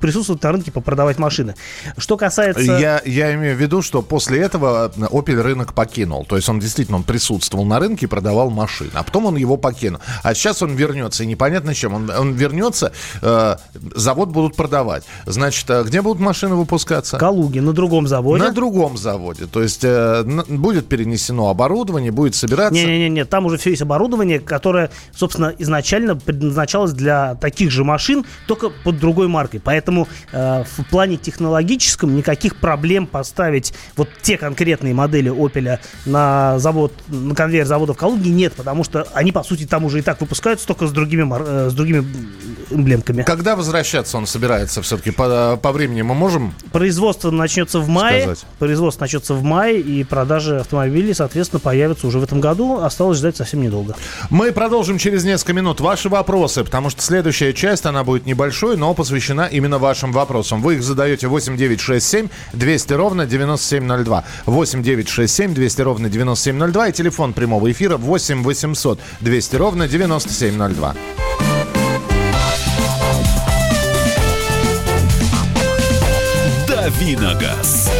присутствовать 0.00 0.42
на 0.42 0.52
рынке, 0.52 0.70
попродавать 0.70 1.18
машины. 1.18 1.54
Что 1.96 2.16
касается... 2.16 2.62
Я, 2.62 3.02
я 3.04 3.34
имею 3.34 3.56
в 3.56 3.60
виду, 3.60 3.82
что 3.82 4.02
после 4.02 4.40
этого 4.40 4.92
Opel 4.96 5.40
рынок 5.40 5.74
покинул, 5.74 6.24
то 6.24 6.36
есть 6.36 6.48
он 6.48 6.60
действительно 6.60 6.98
он 6.98 7.04
присутствовал 7.04 7.64
на 7.64 7.78
рынке 7.78 8.06
и 8.06 8.08
продавал 8.08 8.50
машины, 8.50 8.90
а 8.94 9.02
потом 9.02 9.26
он 9.26 9.31
его 9.36 9.56
покинул. 9.56 10.00
А 10.22 10.34
сейчас 10.34 10.62
он 10.62 10.74
вернется, 10.74 11.24
и 11.24 11.26
непонятно 11.26 11.74
чем. 11.74 11.94
Он, 11.94 12.10
он 12.10 12.32
вернется, 12.34 12.92
э, 13.20 13.56
завод 13.94 14.30
будут 14.30 14.56
продавать. 14.56 15.04
Значит, 15.26 15.68
э, 15.70 15.82
где 15.84 16.02
будут 16.02 16.20
машины 16.20 16.54
выпускаться? 16.54 17.18
Калуги, 17.18 17.58
на 17.58 17.72
другом 17.72 18.06
заводе. 18.06 18.42
На 18.42 18.52
другом 18.52 18.96
заводе. 18.96 19.46
То 19.46 19.62
есть 19.62 19.84
э, 19.84 20.22
будет 20.48 20.88
перенесено 20.88 21.48
оборудование, 21.48 22.10
будет 22.10 22.34
собираться... 22.34 22.74
Не-не-не, 22.74 23.24
там 23.24 23.46
уже 23.46 23.58
все 23.58 23.70
есть 23.70 23.82
оборудование, 23.82 24.40
которое, 24.40 24.90
собственно, 25.14 25.54
изначально 25.58 26.16
предназначалось 26.16 26.92
для 26.92 27.34
таких 27.36 27.70
же 27.70 27.84
машин, 27.84 28.24
только 28.46 28.70
под 28.70 28.98
другой 28.98 29.28
маркой. 29.28 29.60
Поэтому 29.60 30.08
э, 30.32 30.64
в 30.64 30.84
плане 30.90 31.16
технологическом 31.16 32.14
никаких 32.14 32.56
проблем 32.56 33.06
поставить 33.06 33.74
вот 33.96 34.08
те 34.22 34.36
конкретные 34.36 34.94
модели 34.94 35.30
Opel 35.30 35.78
на 36.06 36.58
завод, 36.58 36.92
на 37.08 37.34
конвейер 37.34 37.66
завода 37.66 37.94
в 37.94 37.96
Калуге 37.96 38.30
нет, 38.30 38.52
потому 38.54 38.84
что 38.84 39.02
они, 39.22 39.32
по 39.32 39.42
сути, 39.42 39.64
там 39.64 39.84
уже 39.84 40.00
и 40.00 40.02
так 40.02 40.20
выпускаются, 40.20 40.66
только 40.66 40.86
с 40.86 40.90
другими, 40.90 41.26
э, 41.38 41.70
с 41.70 41.74
другими 41.74 42.04
эмблемками. 42.70 43.22
Когда 43.22 43.56
возвращаться 43.56 44.18
он 44.18 44.26
собирается 44.26 44.82
все-таки? 44.82 45.10
По, 45.10 45.56
по 45.56 45.72
времени 45.72 46.02
мы 46.02 46.14
можем 46.14 46.52
Производство 46.72 47.30
начнется 47.30 47.78
в 47.78 47.88
мае. 47.88 48.22
Сказать. 48.22 48.44
Производство 48.58 49.04
начнется 49.04 49.34
в 49.34 49.42
мае, 49.42 49.80
и 49.80 50.04
продажи 50.04 50.58
автомобилей, 50.58 51.14
соответственно, 51.14 51.60
появятся 51.60 52.06
уже 52.06 52.18
в 52.18 52.24
этом 52.24 52.40
году. 52.40 52.80
Осталось 52.80 53.18
ждать 53.18 53.36
совсем 53.36 53.62
недолго. 53.62 53.94
Мы 54.30 54.50
продолжим 54.52 54.98
через 54.98 55.24
несколько 55.24 55.52
минут 55.52 55.80
ваши 55.80 56.08
вопросы, 56.08 56.64
потому 56.64 56.90
что 56.90 57.02
следующая 57.02 57.52
часть, 57.52 57.86
она 57.86 58.02
будет 58.02 58.26
небольшой, 58.26 58.76
но 58.76 58.92
посвящена 58.94 59.46
именно 59.46 59.78
вашим 59.78 60.12
вопросам. 60.12 60.62
Вы 60.62 60.74
их 60.74 60.82
задаете 60.82 61.28
8967 61.28 62.28
200 62.52 62.92
ровно 62.94 63.26
9702. 63.26 64.24
8967 64.46 65.54
200 65.54 65.82
ровно 65.82 66.10
9702 66.10 66.88
и 66.88 66.92
телефон 66.92 67.32
прямого 67.32 67.70
эфира 67.70 67.96
8 67.96 68.42
800 68.42 68.98
200 69.20 69.56
ровно 69.56 69.88
9702. 69.88 70.94
Давиногаз. 76.66 77.92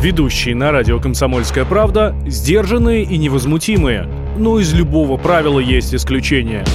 Ведущие 0.00 0.54
на 0.54 0.70
радио 0.70 1.00
«Комсомольская 1.00 1.64
правда» 1.64 2.14
сдержанные 2.26 3.04
и 3.04 3.16
невозмутимые. 3.16 4.08
Но 4.36 4.60
из 4.60 4.72
любого 4.74 5.16
правила 5.16 5.58
есть 5.58 5.94
исключение– 5.94 6.64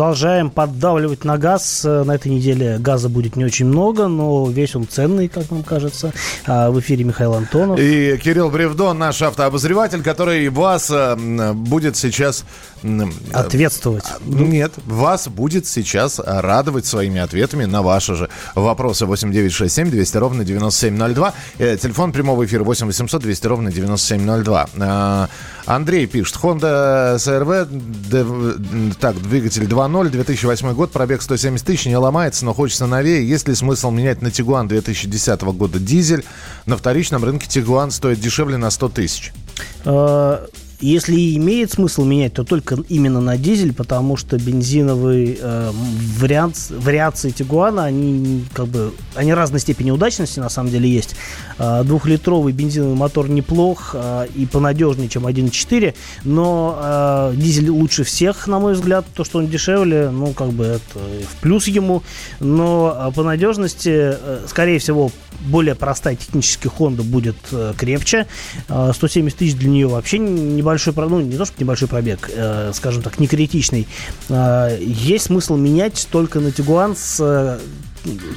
Продолжаем 0.00 0.48
поддавливать 0.48 1.26
на 1.26 1.36
газ. 1.36 1.82
Э, 1.84 2.04
на 2.04 2.14
этой 2.14 2.32
неделе 2.32 2.78
газа 2.78 3.10
будет 3.10 3.36
не 3.36 3.44
очень 3.44 3.66
много, 3.66 4.08
но 4.08 4.48
весь 4.48 4.74
он 4.74 4.88
ценный, 4.88 5.28
как 5.28 5.50
нам 5.50 5.62
кажется. 5.62 6.14
А, 6.46 6.70
в 6.70 6.80
эфире 6.80 7.04
Михаил 7.04 7.34
Антонов. 7.34 7.78
И 7.78 8.16
Кирилл 8.16 8.48
Бревдо, 8.48 8.94
наш 8.94 9.20
автообозреватель, 9.20 10.02
который 10.02 10.48
вас 10.48 10.90
э, 10.90 11.52
будет 11.52 11.98
сейчас... 11.98 12.46
Ответствовать. 13.34 14.04
А, 14.06 14.18
нет, 14.26 14.72
вас 14.86 15.28
будет 15.28 15.66
сейчас 15.66 16.18
радовать 16.18 16.86
своими 16.86 17.20
ответами 17.20 17.66
на 17.66 17.82
ваши 17.82 18.14
же 18.14 18.30
вопросы. 18.54 19.04
8967 19.04 19.90
200 19.90 20.16
ровно 20.16 20.44
9702. 20.46 21.34
Э, 21.58 21.76
телефон 21.76 22.12
прямого 22.12 22.46
эфира 22.46 22.64
8 22.64 22.86
800 22.86 23.20
200 23.20 23.46
ровно 23.46 23.70
9702. 23.70 25.28
Андрей 25.70 26.06
пишет. 26.06 26.36
Honda 26.42 27.14
CRV, 27.16 28.94
так, 28.98 29.22
двигатель 29.22 29.62
2.0, 29.64 30.08
2008 30.08 30.72
год, 30.74 30.90
пробег 30.90 31.22
170 31.22 31.64
тысяч, 31.64 31.86
не 31.86 31.96
ломается, 31.96 32.44
но 32.44 32.52
хочется 32.52 32.86
новее. 32.86 33.28
Есть 33.28 33.46
ли 33.46 33.54
смысл 33.54 33.90
менять 33.90 34.20
на 34.20 34.28
Tiguan 34.28 34.66
2010 34.66 35.42
года 35.42 35.78
дизель? 35.78 36.24
На 36.66 36.76
вторичном 36.76 37.24
рынке 37.24 37.46
Tiguan 37.46 37.92
стоит 37.92 38.18
дешевле 38.18 38.56
на 38.56 38.70
100 38.70 38.88
тысяч. 38.88 39.32
Если 40.80 41.36
имеет 41.36 41.70
смысл 41.70 42.04
менять, 42.04 42.34
то 42.34 42.44
только 42.44 42.78
именно 42.88 43.20
на 43.20 43.36
дизель, 43.36 43.74
потому 43.74 44.16
что 44.16 44.38
бензиновые 44.38 45.36
э, 45.38 45.70
вариант, 46.18 46.70
вариации 46.70 47.30
Тигуана, 47.30 47.84
они 47.84 48.44
как 48.54 48.66
бы 48.68 48.92
они 49.14 49.34
разной 49.34 49.60
степени 49.60 49.90
удачности 49.90 50.40
на 50.40 50.48
самом 50.48 50.70
деле 50.70 50.88
есть. 50.88 51.16
Э, 51.58 51.82
двухлитровый 51.84 52.52
бензиновый 52.52 52.96
мотор 52.96 53.28
неплох 53.28 53.90
э, 53.94 54.26
и 54.34 54.46
понадежнее, 54.46 55.08
чем 55.08 55.26
1.4, 55.26 55.94
но 56.24 56.78
э, 56.82 57.36
дизель 57.36 57.68
лучше 57.70 58.04
всех, 58.04 58.46
на 58.46 58.58
мой 58.58 58.72
взгляд. 58.72 59.04
То, 59.14 59.24
что 59.24 59.38
он 59.38 59.48
дешевле, 59.48 60.10
ну 60.10 60.32
как 60.32 60.50
бы 60.50 60.64
это 60.64 60.98
в 60.98 61.40
плюс 61.42 61.66
ему, 61.68 62.02
но 62.40 63.10
э, 63.10 63.12
по 63.14 63.22
надежности, 63.22 63.90
э, 63.92 64.46
скорее 64.48 64.78
всего, 64.78 65.10
более 65.40 65.74
простая 65.74 66.16
технически 66.16 66.66
Honda 66.66 67.02
будет 67.02 67.36
э, 67.52 67.72
крепче. 67.76 68.26
Э, 68.68 68.92
170 68.94 69.38
тысяч 69.38 69.54
для 69.54 69.70
нее 69.70 69.88
вообще 69.88 70.18
небольшой, 70.70 70.94
ну 70.96 71.20
не 71.20 71.36
то 71.36 71.44
что 71.44 71.54
небольшой 71.58 71.88
пробег, 71.88 72.30
э, 72.32 72.72
скажем 72.74 73.02
так, 73.02 73.18
не 73.18 73.26
критичный. 73.26 73.86
Э, 74.28 74.76
есть 74.80 75.26
смысл 75.26 75.56
менять 75.56 76.08
только 76.10 76.40
на 76.40 76.48
Tiguan 76.48 76.94
с 76.96 77.20
э, 77.20 77.58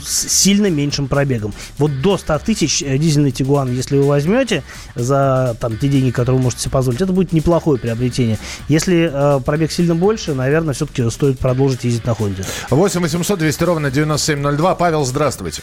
с 0.01 0.27
сильно 0.27 0.69
меньшим 0.69 1.07
пробегом. 1.07 1.53
Вот 1.77 2.01
до 2.01 2.17
100 2.17 2.39
тысяч 2.39 2.79
дизельный 2.79 3.31
Тигуан, 3.31 3.71
если 3.71 3.97
вы 3.97 4.03
возьмете 4.03 4.63
за 4.95 5.55
там, 5.59 5.77
те 5.77 5.87
деньги, 5.87 6.11
которые 6.11 6.37
вы 6.37 6.43
можете 6.43 6.63
себе 6.63 6.71
позволить, 6.71 7.01
это 7.01 7.13
будет 7.13 7.31
неплохое 7.31 7.79
приобретение. 7.79 8.37
Если 8.67 9.09
э, 9.11 9.39
пробег 9.39 9.71
сильно 9.71 9.95
больше, 9.95 10.33
наверное, 10.33 10.73
все-таки 10.73 11.09
стоит 11.09 11.39
продолжить 11.39 11.83
ездить 11.85 12.05
на 12.05 12.13
Хонде. 12.13 12.43
8 12.69 13.01
800 13.01 13.39
200 13.39 13.63
ровно 13.63 13.91
9702. 13.91 14.75
Павел, 14.75 15.05
здравствуйте. 15.05 15.61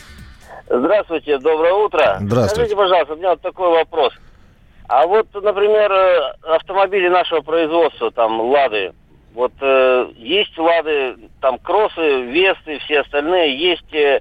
Здравствуйте, 0.69 1.39
доброе 1.39 1.75
утро. 1.75 2.19
Здравствуйте. 2.21 2.55
Скажите, 2.55 2.77
пожалуйста, 2.77 3.15
у 3.15 3.17
меня 3.17 3.31
вот 3.31 3.43
такой 3.43 3.71
вопрос. 3.71 4.13
А 4.91 5.07
вот, 5.07 5.29
например, 5.35 5.93
э, 5.93 6.33
автомобили 6.43 7.07
нашего 7.07 7.43
производства, 7.43 8.11
там, 8.11 8.41
«Лады», 8.41 8.93
вот 9.35 9.53
э, 9.61 10.09
есть 10.17 10.59
«Лады», 10.59 11.17
там, 11.41 11.59
«Кроссы», 11.59 12.23
«Весты», 12.23 12.81
все 12.81 13.03
остальные, 13.03 13.57
есть 13.57 13.95
э, 13.95 14.21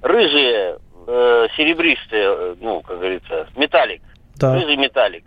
рыжие, 0.00 0.78
э, 1.06 1.46
серебристые, 1.54 2.24
э, 2.24 2.54
ну, 2.62 2.80
как 2.80 2.96
говорится, 2.96 3.46
металлик, 3.56 4.00
да. 4.36 4.54
рыжий 4.54 4.76
металлик. 4.76 5.24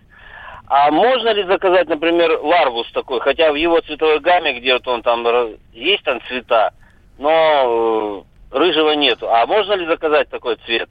А 0.65 0.89
можно 0.89 1.33
ли 1.33 1.43
заказать, 1.43 1.87
например, 1.87 2.39
Ларгус 2.41 2.91
такой, 2.91 3.19
хотя 3.19 3.51
в 3.51 3.55
его 3.55 3.81
цветовой 3.81 4.19
гамме, 4.19 4.59
где 4.59 4.73
вот 4.73 4.87
он 4.87 5.03
там, 5.03 5.23
есть 5.71 6.03
там 6.03 6.19
цвета, 6.27 6.71
но 7.19 8.25
э, 8.51 8.57
рыжего 8.57 8.93
нету. 8.93 9.29
А 9.29 9.45
можно 9.45 9.73
ли 9.73 9.85
заказать 9.85 10.29
такой 10.29 10.55
цвет? 10.65 10.89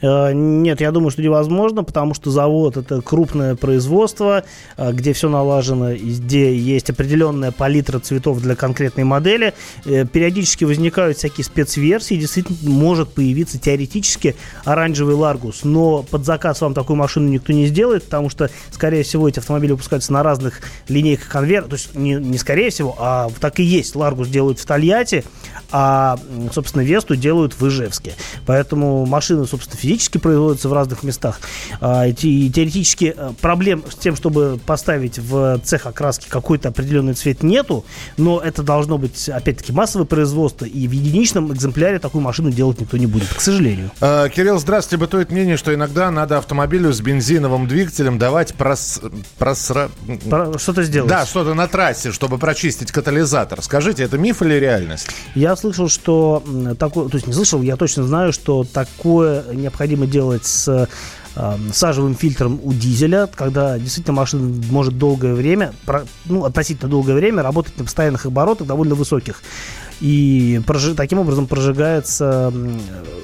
Э, 0.00 0.32
нет, 0.32 0.80
я 0.80 0.90
думаю, 0.90 1.10
что 1.10 1.22
невозможно, 1.22 1.84
потому 1.84 2.14
что 2.14 2.30
завод 2.30 2.76
это 2.76 3.00
крупное 3.00 3.54
производство, 3.54 4.44
э, 4.76 4.92
где 4.92 5.12
все 5.12 5.28
налажено, 5.28 5.94
где 5.94 6.56
есть 6.56 6.90
определенная 6.90 7.52
палитра 7.52 7.98
цветов 7.98 8.40
для 8.40 8.56
конкретной 8.56 9.04
модели. 9.04 9.54
Э, 9.84 10.04
периодически 10.04 10.64
возникают 10.64 11.18
всякие 11.18 11.44
спецверсии, 11.44 12.14
действительно 12.16 12.70
может 12.70 13.10
появиться 13.10 13.58
теоретически 13.58 14.36
оранжевый 14.64 15.14
Ларгус, 15.14 15.64
но 15.64 16.02
под 16.02 16.24
заказ 16.24 16.60
вам 16.60 16.74
такую 16.74 16.96
машину 16.96 17.28
никто 17.28 17.52
не 17.52 17.66
сделает, 17.66 18.04
потому 18.04 18.30
что, 18.30 18.50
скорее 18.70 19.02
всего, 19.02 19.28
эти 19.28 19.38
автомобили 19.38 19.72
выпускаются 19.72 20.12
на 20.12 20.22
разных 20.22 20.60
линейках 20.88 21.28
конвейера, 21.28 21.64
то 21.64 21.74
есть 21.74 21.94
не, 21.94 22.14
не 22.14 22.38
скорее 22.38 22.70
всего, 22.70 22.96
а 22.98 23.30
так 23.40 23.60
и 23.60 23.62
есть. 23.62 23.94
Ларгус 23.94 24.28
делают 24.28 24.58
в 24.58 24.66
Тольятти, 24.66 25.24
а, 25.70 26.18
собственно, 26.52 26.82
Весту 26.82 27.16
делают 27.16 27.54
в 27.58 27.66
Ижевске. 27.66 28.14
Поэтому 28.46 29.06
машины, 29.06 29.46
собственно, 29.46 29.61
физически 29.70 30.02
физически 30.02 30.18
производятся 30.18 30.68
в 30.68 30.72
разных 30.72 31.02
местах. 31.02 31.40
А, 31.80 32.06
и 32.06 32.50
теоретически 32.50 33.14
э, 33.16 33.32
проблем 33.40 33.84
с 33.90 33.94
тем, 33.94 34.16
чтобы 34.16 34.58
поставить 34.64 35.18
в 35.18 35.60
цех 35.64 35.86
окраски 35.86 36.28
какой-то 36.28 36.68
определенный 36.68 37.14
цвет 37.14 37.42
нету, 37.42 37.84
но 38.16 38.40
это 38.40 38.62
должно 38.62 38.98
быть, 38.98 39.28
опять-таки, 39.28 39.72
массовое 39.72 40.06
производство, 40.06 40.64
и 40.64 40.88
в 40.88 40.92
единичном 40.92 41.52
экземпляре 41.52 41.98
такую 41.98 42.22
машину 42.22 42.50
делать 42.50 42.80
никто 42.80 42.96
не 42.96 43.06
будет, 43.06 43.28
к 43.28 43.40
сожалению. 43.40 43.90
А, 44.00 44.28
Кирилл, 44.28 44.58
здравствуйте. 44.58 45.00
Бытует 45.02 45.30
мнение, 45.30 45.56
что 45.56 45.74
иногда 45.74 46.10
надо 46.10 46.38
автомобилю 46.38 46.92
с 46.92 47.00
бензиновым 47.00 47.66
двигателем 47.66 48.18
давать 48.18 48.54
прос... 48.54 49.00
просра... 49.38 49.90
Про... 50.28 50.58
Что-то 50.58 50.82
сделать. 50.82 51.08
Да, 51.08 51.26
что-то 51.26 51.54
на 51.54 51.66
трассе, 51.66 52.12
чтобы 52.12 52.38
прочистить 52.38 52.92
катализатор. 52.92 53.62
Скажите, 53.62 54.02
это 54.02 54.18
миф 54.18 54.42
или 54.42 54.54
реальность? 54.54 55.08
Я 55.34 55.56
слышал, 55.56 55.88
что 55.88 56.42
такое, 56.78 57.08
то 57.08 57.16
есть 57.16 57.26
не 57.26 57.32
слышал, 57.32 57.62
я 57.62 57.76
точно 57.76 58.04
знаю, 58.04 58.32
что 58.32 58.64
такое 58.64 59.44
необходимо 59.54 60.06
делать 60.06 60.46
с 60.46 60.88
сажевым 61.72 62.14
фильтром 62.14 62.60
у 62.62 62.74
дизеля, 62.74 63.26
когда 63.26 63.78
действительно 63.78 64.14
машина 64.14 64.54
может 64.70 64.98
долгое 64.98 65.32
время, 65.32 65.72
ну, 66.26 66.44
относительно 66.44 66.90
долгое 66.90 67.14
время 67.14 67.42
работать 67.42 67.78
на 67.78 67.84
постоянных 67.84 68.26
оборотах, 68.26 68.66
довольно 68.66 68.94
высоких 68.94 69.42
и 70.02 70.60
прожи, 70.66 70.94
таким 70.96 71.20
образом 71.20 71.46
прожигается 71.46 72.52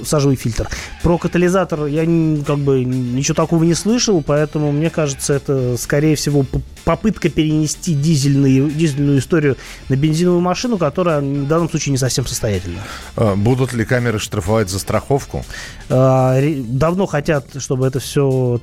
сажевый 0.04 0.36
фильтр. 0.36 0.68
Про 1.02 1.18
катализатор 1.18 1.86
я 1.86 2.02
как 2.46 2.58
бы 2.58 2.84
ничего 2.84 3.34
такого 3.34 3.64
не 3.64 3.74
слышал, 3.74 4.22
поэтому 4.22 4.70
мне 4.70 4.88
кажется, 4.88 5.34
это 5.34 5.76
скорее 5.76 6.14
всего 6.14 6.46
попытка 6.84 7.30
перенести 7.30 7.94
дизельную, 7.94 8.70
дизельную 8.70 9.18
историю 9.18 9.56
на 9.88 9.96
бензиновую 9.96 10.40
машину, 10.40 10.78
которая 10.78 11.20
в 11.20 11.48
данном 11.48 11.68
случае 11.68 11.90
не 11.92 11.98
совсем 11.98 12.26
состоятельна. 12.26 12.78
А, 13.16 13.34
будут 13.34 13.72
ли 13.72 13.84
камеры 13.84 14.20
штрафовать 14.20 14.70
за 14.70 14.78
страховку? 14.78 15.44
А, 15.88 16.40
давно 16.40 17.06
хотят, 17.06 17.60
чтобы 17.60 17.88
это 17.88 17.98
все 17.98 18.60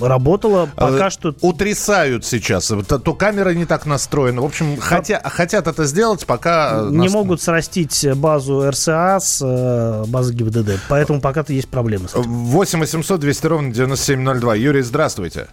работала. 0.00 0.68
Пока 0.76 1.06
а, 1.06 1.10
что... 1.10 1.34
Утрясают 1.40 2.24
сейчас. 2.24 2.72
То, 2.88 2.98
то 2.98 3.14
камера 3.14 3.50
не 3.50 3.64
так 3.64 3.86
настроена. 3.86 4.42
В 4.42 4.44
общем, 4.44 4.76
хотя, 4.78 5.20
хотят 5.24 5.66
это 5.66 5.84
сделать, 5.84 6.26
пока... 6.26 6.86
Не 6.90 7.04
нас... 7.04 7.12
могут 7.12 7.40
срастить 7.40 8.06
базу 8.16 8.68
РСА 8.68 9.18
с 9.20 9.42
э, 9.42 10.04
базой 10.10 10.34
ГИБДД. 10.34 10.80
Поэтому 10.88 11.20
пока-то 11.20 11.52
есть 11.52 11.68
проблемы 11.68 12.08
с 12.08 12.14
этим. 12.14 12.30
8 12.30 12.80
800 12.80 13.20
200 13.20 13.46
ровно 13.46 13.72
9702. 13.72 14.54
Юрий, 14.56 14.82
здравствуйте. 14.82 15.48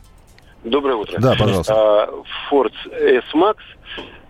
Доброе 0.63 0.95
утро. 0.95 1.19
Да, 1.19 1.35
пожалуйста. 1.37 2.09
Ford 2.49 2.73
S-Max, 2.91 3.57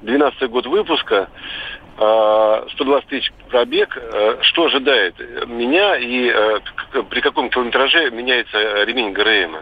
12 0.02 0.50
год 0.50 0.66
выпуска. 0.66 1.30
120 1.96 3.08
тысяч 3.08 3.32
пробег. 3.50 3.96
Э, 3.96 4.38
что 4.42 4.66
ожидает 4.66 5.16
меня 5.48 5.96
и 5.98 6.28
э, 6.28 6.60
при 7.10 7.22
каком 7.22 7.50
километраже 7.50 8.10
меняется 8.10 8.84
ремень 8.84 9.14
ГРМ? 9.14 9.58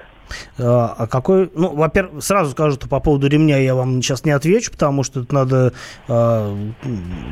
А, 0.58 0.96
а 0.98 1.08
какой... 1.08 1.52
Ну, 1.56 1.76
во-первых, 1.76 2.24
сразу 2.24 2.52
скажу, 2.52 2.76
что 2.76 2.88
по 2.88 3.00
поводу 3.00 3.28
ремня 3.28 3.58
я 3.58 3.76
вам 3.76 4.02
сейчас 4.02 4.26
не 4.26 4.32
отвечу, 4.32 4.72
потому 4.72 5.04
что 5.04 5.22
это 5.22 5.34
надо, 5.34 5.74
э, 6.08 6.72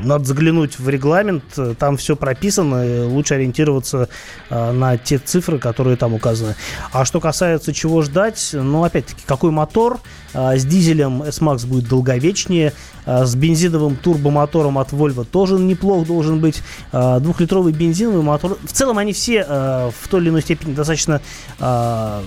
надо 0.03 0.23
заглянуть 0.23 0.79
в 0.79 0.87
регламент, 0.89 1.43
там 1.77 1.97
все 1.97 2.15
прописано, 2.15 3.07
лучше 3.07 3.35
ориентироваться 3.35 4.09
э, 4.49 4.71
на 4.71 4.97
те 4.97 5.17
цифры, 5.17 5.59
которые 5.59 5.97
там 5.97 6.13
указаны. 6.13 6.55
А 6.91 7.05
что 7.05 7.19
касается 7.19 7.73
чего 7.73 8.01
ждать, 8.01 8.49
ну, 8.53 8.83
опять-таки, 8.83 9.21
какой 9.25 9.51
мотор? 9.51 9.99
С 10.31 10.63
дизелем 10.63 11.23
S-Max 11.23 11.65
будет 11.65 11.89
долговечнее, 11.89 12.73
с 13.07 13.35
бензиновым 13.35 13.95
турбомотором 13.95 14.77
от 14.77 14.91
Volvo 14.91 15.25
тоже 15.25 15.55
неплох 15.55 16.05
должен 16.05 16.39
быть. 16.39 16.61
Двухлитровый 16.91 17.73
бензиновый 17.73 18.21
мотор. 18.21 18.59
В 18.63 18.71
целом 18.71 18.99
они 18.99 19.11
все 19.13 19.43
в 19.43 20.07
той 20.07 20.21
или 20.21 20.29
иной 20.29 20.41
степени 20.43 20.73
достаточно 20.73 21.21
э, 21.59 22.21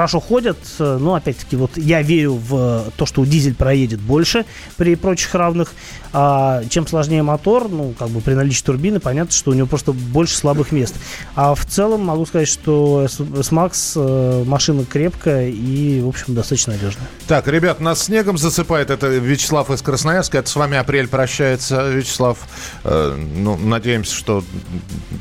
хорошо 0.00 0.18
ходят, 0.18 0.56
э, 0.78 0.96
но 0.98 1.14
опять-таки 1.14 1.56
вот 1.56 1.76
я 1.76 2.00
верю 2.00 2.36
в 2.36 2.90
то, 2.96 3.04
что 3.04 3.22
дизель 3.26 3.54
проедет 3.54 4.00
больше 4.00 4.46
при 4.78 4.94
прочих 4.94 5.34
равных. 5.34 5.74
А 6.12 6.64
чем 6.70 6.86
сложнее 6.86 7.22
мотор, 7.22 7.68
ну, 7.68 7.94
как 7.96 8.08
бы 8.08 8.20
при 8.20 8.32
наличии 8.32 8.64
турбины, 8.64 8.98
понятно, 8.98 9.32
что 9.32 9.50
у 9.50 9.54
него 9.54 9.66
просто 9.66 9.92
больше 9.92 10.36
слабых 10.36 10.72
мест. 10.72 10.94
А 11.36 11.54
в 11.54 11.66
целом 11.66 12.06
могу 12.06 12.24
сказать, 12.24 12.48
что 12.48 13.04
S-Max 13.04 13.92
э, 13.96 14.44
машина 14.44 14.86
крепкая 14.86 15.50
и, 15.50 16.00
в 16.00 16.08
общем, 16.08 16.34
достаточно 16.34 16.72
надежная. 16.72 17.06
Так, 17.28 17.46
ребят, 17.46 17.80
нас 17.80 18.04
снегом 18.04 18.38
засыпает. 18.38 18.90
Это 18.90 19.06
Вячеслав 19.06 19.70
из 19.70 19.82
Красноярска. 19.82 20.38
Это 20.38 20.48
с 20.48 20.56
вами 20.56 20.78
апрель 20.78 21.08
прощается, 21.08 21.90
Вячеслав. 21.90 22.38
Э, 22.84 23.14
ну, 23.36 23.56
надеемся, 23.56 24.14
что... 24.14 24.42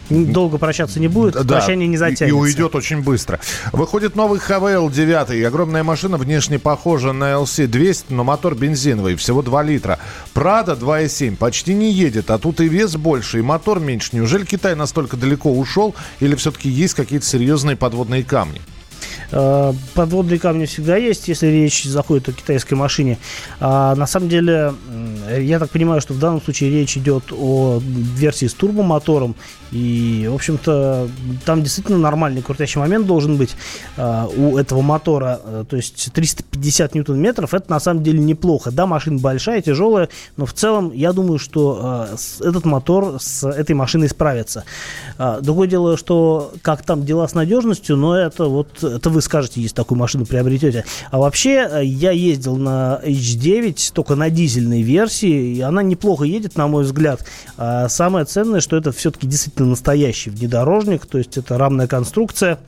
Долго 0.09 0.57
прощаться 0.57 0.99
не 0.99 1.07
будет, 1.07 1.33
да, 1.33 1.43
прощание 1.43 1.87
не 1.87 1.97
затянется. 1.97 2.25
И 2.25 2.31
уйдет 2.31 2.73
очень 2.73 3.03
быстро. 3.03 3.39
Выходит 3.73 4.15
новый 4.15 4.39
ХВЛ 4.69 4.89
9. 4.89 5.45
Огромная 5.45 5.83
машина, 5.83 6.17
внешне 6.17 6.59
похожа 6.59 7.11
на 7.11 7.31
LC200, 7.31 8.05
но 8.09 8.23
мотор 8.23 8.55
бензиновый, 8.55 9.15
всего 9.15 9.41
2 9.41 9.63
литра. 9.63 9.99
Прада 10.33 10.73
2,7 10.73 11.35
почти 11.35 11.73
не 11.73 11.91
едет, 11.91 12.29
а 12.29 12.37
тут 12.37 12.61
и 12.61 12.67
вес 12.67 12.95
больше, 12.95 13.39
и 13.39 13.41
мотор 13.41 13.79
меньше. 13.79 14.09
Неужели 14.13 14.45
Китай 14.45 14.75
настолько 14.75 15.17
далеко 15.17 15.51
ушел, 15.51 15.95
или 16.19 16.35
все-таки 16.35 16.69
есть 16.69 16.93
какие-то 16.93 17.25
серьезные 17.25 17.75
подводные 17.75 18.23
камни? 18.23 18.61
Э, 19.31 19.73
подводные 19.93 20.39
камни 20.39 20.65
всегда 20.65 20.97
есть, 20.97 21.27
если 21.27 21.47
речь 21.47 21.83
заходит 21.83 22.29
о 22.29 22.33
китайской 22.33 22.73
машине. 22.75 23.17
А 23.59 23.95
на 23.95 24.07
самом 24.07 24.29
деле, 24.29 24.73
я 25.39 25.59
так 25.59 25.69
понимаю, 25.71 26.01
что 26.01 26.13
в 26.13 26.19
данном 26.19 26.41
случае 26.41 26.71
речь 26.71 26.97
идет 26.97 27.25
о 27.31 27.81
версии 27.81 28.45
с 28.45 28.53
турбомотором. 28.53 29.35
И, 29.71 30.27
в 30.29 30.35
общем-то, 30.35 31.09
там 31.45 31.63
действительно 31.63 31.97
нормальный 31.97 32.41
крутящий 32.41 32.79
момент 32.79 33.05
должен 33.07 33.37
быть 33.37 33.55
э, 33.97 34.27
у 34.35 34.57
этого 34.57 34.81
мотора. 34.81 35.39
Э, 35.43 35.65
то 35.67 35.75
есть 35.75 36.11
350 36.11 36.95
ньютон-метров, 36.95 37.53
это 37.53 37.69
на 37.69 37.79
самом 37.79 38.03
деле 38.03 38.19
неплохо. 38.19 38.71
Да, 38.71 38.85
машина 38.85 39.19
большая, 39.19 39.61
тяжелая, 39.61 40.09
но 40.37 40.45
в 40.45 40.53
целом 40.53 40.91
я 40.93 41.13
думаю, 41.13 41.39
что 41.39 42.07
этот 42.41 42.65
мотор 42.65 43.17
с 43.19 43.47
этой 43.47 43.73
машиной 43.73 44.09
справится. 44.09 44.63
Другое 45.41 45.67
дело, 45.67 45.97
что 45.97 46.51
как 46.61 46.83
там 46.83 47.05
дела 47.05 47.27
с 47.27 47.33
надежностью, 47.33 47.97
но 47.97 48.17
это 48.17 48.45
вот 48.45 48.83
это 48.83 49.09
вы 49.09 49.21
скажете, 49.21 49.61
если 49.61 49.75
такую 49.75 49.97
машину 49.97 50.25
приобретете. 50.25 50.85
А 51.11 51.17
вообще, 51.17 51.67
э, 51.69 51.83
я 51.85 52.11
ездил 52.11 52.57
на 52.57 52.99
H9 53.03 53.91
только 53.93 54.15
на 54.15 54.29
дизельной 54.29 54.81
версии, 54.81 55.55
и 55.55 55.61
она 55.61 55.83
неплохо 55.83 56.25
едет, 56.25 56.57
на 56.57 56.67
мой 56.67 56.83
взгляд. 56.83 57.25
А 57.57 57.89
самое 57.89 58.25
ценное, 58.25 58.61
что 58.61 58.77
это 58.77 58.91
все-таки 58.91 59.27
действительно 59.27 59.58
настоящий 59.65 60.29
внедорожник, 60.29 61.05
то 61.05 61.17
есть 61.17 61.37
это 61.37 61.57
рамная 61.57 61.87
конструкция. 61.87 62.59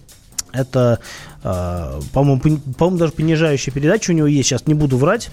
Это, 0.53 0.99
э, 1.43 2.01
по-моему, 2.11 2.41
по-моему, 2.77 2.97
даже 2.97 3.13
понижающая 3.13 3.71
передача 3.71 4.11
у 4.11 4.13
него 4.13 4.27
есть, 4.27 4.49
сейчас 4.49 4.67
не 4.67 4.73
буду 4.73 4.97
врать. 4.97 5.31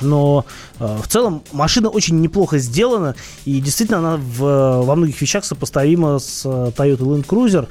Но 0.00 0.44
э, 0.78 0.98
в 1.02 1.08
целом 1.08 1.42
машина 1.52 1.88
очень 1.88 2.20
неплохо 2.20 2.58
сделана, 2.58 3.14
и 3.44 3.60
действительно 3.60 3.98
она 3.98 4.16
в, 4.16 4.82
во 4.82 4.94
многих 4.94 5.20
вещах 5.20 5.44
сопоставима 5.44 6.18
с 6.18 6.42
э, 6.44 6.48
Toyota 6.76 6.98
Land 6.98 7.26
Cruiser. 7.26 7.68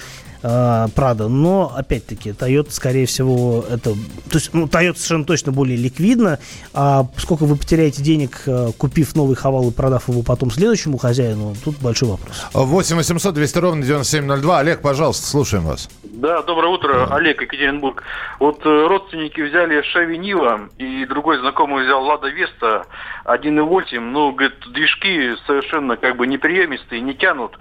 Прада, 0.96 1.28
но 1.28 1.74
опять-таки 1.76 2.30
Toyota, 2.30 2.72
скорее 2.72 3.06
всего, 3.06 3.66
это, 3.70 3.94
то 3.94 4.36
есть, 4.36 4.54
ну, 4.54 4.66
Toyota 4.66 4.96
совершенно 4.96 5.26
точно 5.26 5.52
более 5.52 5.78
ликвидно, 5.78 6.40
а 6.74 7.08
сколько 7.18 7.46
вы 7.46 7.56
потеряете 7.56 8.04
денег, 8.04 8.44
э, 8.46 8.70
купив 8.78 9.16
новый 9.16 9.36
Хавал 9.36 9.70
и 9.70 9.74
продав 9.74 10.08
его 10.08 10.22
потом 10.22 10.52
следующему 10.52 10.98
хозяину, 10.98 11.56
тут 11.64 11.80
большой 11.82 12.10
вопрос. 12.10 12.46
8 12.54 12.96
800 12.96 13.34
200 13.34 13.58
ровно 13.58 13.84
9702. 13.84 14.60
Олег, 14.60 14.82
пожалуйста, 14.82 15.26
слушаем 15.26 15.66
вас. 15.66 15.90
Да, 16.04 16.42
доброе 16.44 16.74
утро, 16.74 17.08
Олег, 17.14 17.42
Екатеринбург. 17.42 18.04
Вот 18.40 18.66
э, 18.66 18.88
родственники 18.88 19.42
взяли 19.42 19.82
Шеви 19.82 20.18
Нива, 20.18 20.70
и 20.78 21.06
другой 21.06 21.40
знакомый 21.40 21.86
взял 21.86 22.04
Лада 22.04 22.28
Веста 22.28 22.86
1.8, 23.26 24.00
ну, 24.00 24.32
говорит, 24.32 24.56
движки 24.72 25.36
совершенно 25.48 25.98
как 25.98 26.18
бы 26.18 26.28
неприемистые, 26.28 27.02
не 27.02 27.16
тянут 27.16 27.58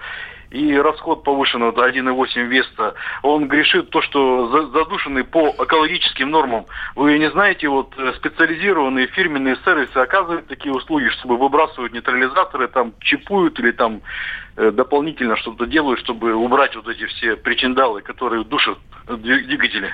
и 0.54 0.76
расход 0.78 1.24
повышен 1.24 1.64
от 1.64 1.76
1,8 1.76 2.46
Веста, 2.46 2.94
он 3.22 3.48
грешит 3.48 3.90
то, 3.90 4.00
что 4.02 4.68
задушенный 4.72 5.24
по 5.24 5.48
экологическим 5.58 6.30
нормам. 6.30 6.66
Вы 6.94 7.18
не 7.18 7.28
знаете, 7.30 7.68
вот 7.68 7.92
э, 7.98 8.12
специализированные 8.14 9.08
фирменные 9.08 9.56
сервисы 9.64 9.96
оказывают 9.96 10.46
такие 10.46 10.72
услуги, 10.72 11.08
чтобы 11.18 11.36
выбрасывают 11.36 11.92
нейтрализаторы, 11.92 12.68
там 12.68 12.94
чипуют 13.00 13.58
или 13.58 13.72
там 13.72 14.00
э, 14.56 14.70
дополнительно 14.70 15.36
что-то 15.36 15.66
делают, 15.66 15.98
чтобы 16.00 16.34
убрать 16.34 16.76
вот 16.76 16.86
эти 16.86 17.04
все 17.06 17.34
причиндалы, 17.34 18.02
которые 18.02 18.44
душат 18.44 18.78
двигатели. 19.08 19.92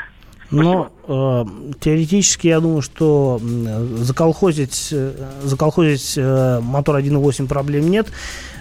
Но 0.51 0.91
э, 1.07 1.45
теоретически 1.81 2.49
я 2.49 2.61
думаю, 2.61 2.83
что 2.83 3.41
заколхозить, 3.99 4.89
э, 4.91 5.13
заколхозить 5.45 6.15
э, 6.17 6.61
мотор 6.61 6.97
1.8 6.97 7.47
проблем 7.47 7.89
нет. 7.89 8.09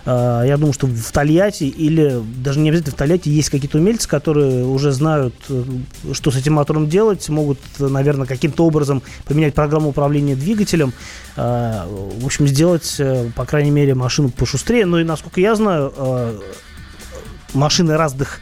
Э, 0.06 0.43
я 0.45 0.58
думаю, 0.58 0.73
что 0.73 0.86
в 0.86 1.12
Тольятти 1.12 1.63
или 1.63 2.21
даже 2.43 2.60
не 2.60 2.69
обязательно 2.69 2.93
в 2.93 2.97
Тольятти 2.97 3.30
есть 3.30 3.49
какие-то 3.49 3.80
умельцы, 3.80 4.08
которые 4.08 4.65
уже 4.65 4.91
знают, 4.91 5.34
э, 5.49 5.63
что 6.13 6.30
с 6.30 6.36
этим 6.36 6.54
мотором 6.54 6.88
делать, 6.88 7.28
могут, 7.30 7.60
наверное, 7.80 8.28
каким-то 8.28 8.67
образом 8.67 9.02
поменять 9.25 9.56
программу 9.56 9.89
управления 9.89 10.36
двигателем, 10.36 10.93
в 11.36 12.25
общем, 12.25 12.47
сделать, 12.47 12.99
по 13.36 13.45
крайней 13.45 13.71
мере, 13.71 13.95
машину 13.95 14.30
пошустрее. 14.30 14.86
Но 14.86 14.99
и, 14.99 15.04
насколько 15.04 15.39
я 15.39 15.56
знаю, 15.56 15.93
машины 17.54 17.95
разных 17.95 18.39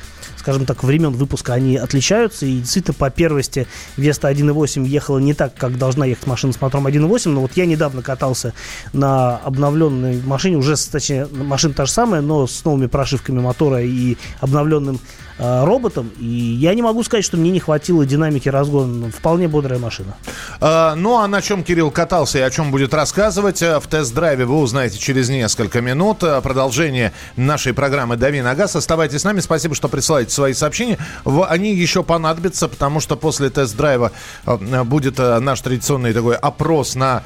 скажем 0.48 0.66
так, 0.66 0.82
времен 0.82 1.12
выпуска 1.12 1.56
они 1.56 1.76
отличаются. 1.76 2.46
И 2.46 2.60
действительно, 2.60 2.94
по 2.94 3.10
первости 3.10 3.68
Веста 3.98 4.32
1.8 4.32 4.86
ехала 4.88 5.18
не 5.18 5.34
так, 5.34 5.54
как 5.54 5.78
должна 5.78 6.06
ехать 6.06 6.26
машина 6.26 6.54
с 6.54 6.62
мотором 6.62 6.88
1.8. 6.88 7.30
Но 7.32 7.42
вот 7.42 7.52
я 7.56 7.66
недавно 7.66 8.02
катался 8.02 8.54
на 8.94 9.40
обновленной 9.40 10.22
машине, 10.22 10.56
уже, 10.56 10.78
точнее, 10.78 11.28
машина 11.30 11.74
та 11.74 11.86
же 11.86 11.92
самая, 11.92 12.22
но 12.22 12.48
с 12.48 12.64
новыми 12.64 12.88
прошивками 12.88 13.42
мотора 13.42 13.82
и 13.82 14.16
обновленным 14.40 15.02
роботом. 15.40 16.12
И 16.20 16.26
я 16.26 16.74
не 16.74 16.82
могу 16.82 17.04
сказать, 17.04 17.24
что 17.24 17.38
мне 17.38 17.52
не 17.52 17.60
хватило 17.60 18.06
динамики 18.06 18.50
разгона. 18.50 19.12
Вполне 19.12 19.48
бодрая 19.48 19.80
машина. 19.80 20.16
А, 20.60 20.96
ну, 20.96 21.18
а 21.18 21.28
на 21.28 21.42
чем 21.42 21.64
Кирилл 21.64 21.92
катался 21.92 22.40
и 22.40 22.42
о 22.42 22.50
чем 22.50 22.72
будет 22.72 22.94
рассказывать 22.94 23.62
э, 23.62 23.80
в 23.80 23.88
тест-драйве, 23.88 24.46
вы 24.46 24.58
узнаете 24.58 24.98
через 24.98 25.30
несколько 25.30 25.82
минут. 25.82 26.24
Э, 26.24 26.42
продолжение 26.42 27.14
нашей 27.36 27.74
программы 27.74 28.18
«Дави 28.18 28.42
на 28.42 28.56
газ». 28.56 28.76
Оставайтесь 28.76 29.22
с 29.22 29.24
нами. 29.24 29.40
Спасибо, 29.40 29.76
что 29.76 29.88
присылаете 29.88 30.32
свои 30.32 30.54
сообщения. 30.54 30.98
Они 31.26 31.74
еще 31.76 32.04
понадобятся, 32.04 32.68
потому 32.68 33.00
что 33.00 33.16
после 33.16 33.50
тест-драйва 33.50 34.12
э, 34.46 34.84
будет 34.84 35.18
наш 35.18 35.62
традиционный 35.62 36.14
такой 36.14 36.36
опрос 36.36 36.96
на 36.96 37.24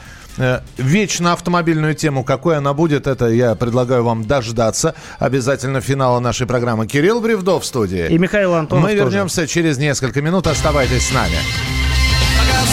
вечно 0.77 1.33
автомобильную 1.33 1.95
тему. 1.95 2.23
Какой 2.23 2.57
она 2.57 2.73
будет, 2.73 3.07
это 3.07 3.27
я 3.27 3.55
предлагаю 3.55 4.03
вам 4.03 4.25
дождаться. 4.25 4.95
Обязательно 5.19 5.81
финала 5.81 6.19
нашей 6.19 6.47
программы. 6.47 6.87
Кирилл 6.87 7.21
Бревдов 7.21 7.63
в 7.63 7.65
студии. 7.65 8.07
И 8.07 8.17
Михаил 8.17 8.53
Антонов 8.53 8.83
Мы 8.83 8.95
вернемся 8.95 9.41
тоже. 9.41 9.47
через 9.47 9.77
несколько 9.77 10.21
минут. 10.21 10.47
Оставайтесь 10.47 11.07
с 11.07 11.13
нами. 11.13 11.37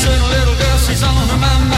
so 0.05 1.78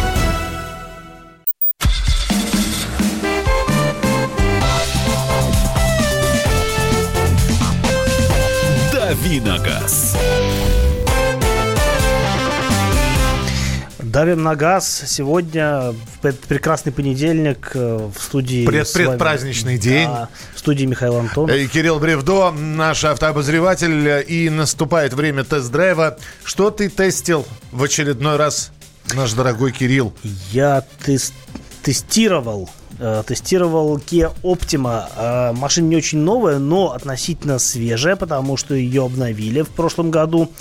На 14.51 14.55
газ. 14.57 15.03
Сегодня, 15.07 15.93
в 16.21 16.25
этот 16.25 16.41
прекрасный 16.41 16.91
понедельник, 16.91 17.71
э, 17.73 18.09
в 18.13 18.21
студии... 18.21 18.65
Пред, 18.65 18.91
предпраздничный 18.91 19.77
день. 19.77 20.07
Да, 20.07 20.29
в 20.53 20.59
студии 20.59 20.85
Михаил 20.85 21.15
Антон. 21.17 21.49
И 21.49 21.67
Кирилл 21.67 21.99
Бревдо, 21.99 22.51
наш 22.51 23.05
автообозреватель. 23.05 24.25
И 24.27 24.49
наступает 24.49 25.13
время 25.13 25.45
тест-драйва. 25.45 26.17
Что 26.43 26.69
ты 26.69 26.89
тестил 26.89 27.45
в 27.71 27.81
очередной 27.83 28.35
раз, 28.35 28.71
наш 29.13 29.31
дорогой 29.31 29.71
Кирилл? 29.71 30.13
Я 30.51 30.83
тест 31.05 31.33
тестировал 31.81 32.69
э, 32.99 33.23
тестировал 33.25 33.97
Kia 33.97 34.33
Optima. 34.43 35.05
Э, 35.15 35.53
машина 35.53 35.87
не 35.87 35.95
очень 35.95 36.19
новая, 36.19 36.59
но 36.59 36.91
относительно 36.91 37.57
свежая, 37.57 38.17
потому 38.17 38.57
что 38.57 38.75
ее 38.75 39.05
обновили 39.05 39.61
в 39.61 39.69
прошлом 39.69 40.11
году. 40.11 40.51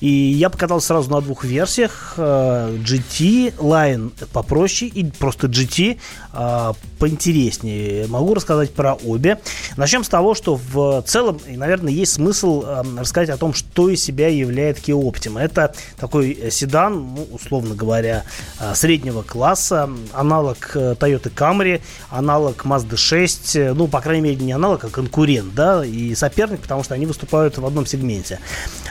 И 0.00 0.08
я 0.08 0.48
покатался 0.50 0.88
сразу 0.88 1.10
на 1.10 1.20
двух 1.20 1.44
версиях. 1.44 2.14
GT, 2.16 3.56
Line 3.56 4.12
попроще 4.32 4.90
и 4.90 5.04
просто 5.04 5.46
GT 5.46 5.98
поинтереснее. 6.98 8.06
Могу 8.06 8.34
рассказать 8.34 8.72
про 8.72 8.94
обе. 8.94 9.40
Начнем 9.76 10.04
с 10.04 10.08
того, 10.08 10.34
что 10.34 10.56
в 10.56 11.02
целом, 11.06 11.38
и, 11.46 11.56
наверное, 11.56 11.92
есть 11.92 12.14
смысл 12.14 12.64
рассказать 12.96 13.30
о 13.30 13.36
том, 13.36 13.52
что 13.52 13.88
из 13.88 14.02
себя 14.02 14.28
является 14.28 14.82
Kia 14.84 15.00
Optima. 15.00 15.40
Это 15.40 15.74
такой 15.98 16.50
седан, 16.50 17.14
ну, 17.14 17.28
условно 17.32 17.74
говоря, 17.74 18.24
среднего 18.74 19.22
класса, 19.22 19.90
аналог 20.12 20.74
Toyota 20.74 21.32
Camry, 21.34 21.80
аналог 22.08 22.64
Mazda 22.64 22.96
6, 22.96 23.74
ну, 23.74 23.86
по 23.86 24.00
крайней 24.00 24.22
мере, 24.22 24.36
не 24.36 24.52
аналог, 24.52 24.84
а 24.84 24.88
конкурент, 24.88 25.54
да, 25.54 25.84
и 25.84 26.14
соперник, 26.14 26.60
потому 26.60 26.84
что 26.84 26.94
они 26.94 27.06
выступают 27.06 27.58
в 27.58 27.66
одном 27.66 27.84
сегменте. 27.86 28.38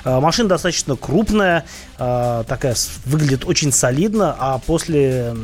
Машина 0.03 0.49
достаточно 0.49 0.95
крупная, 0.99 1.65
а, 1.97 2.43
такая 2.43 2.75
выглядит 3.05 3.45
очень 3.45 3.71
солидно, 3.73 4.35
а 4.39 4.59
после, 4.59 5.35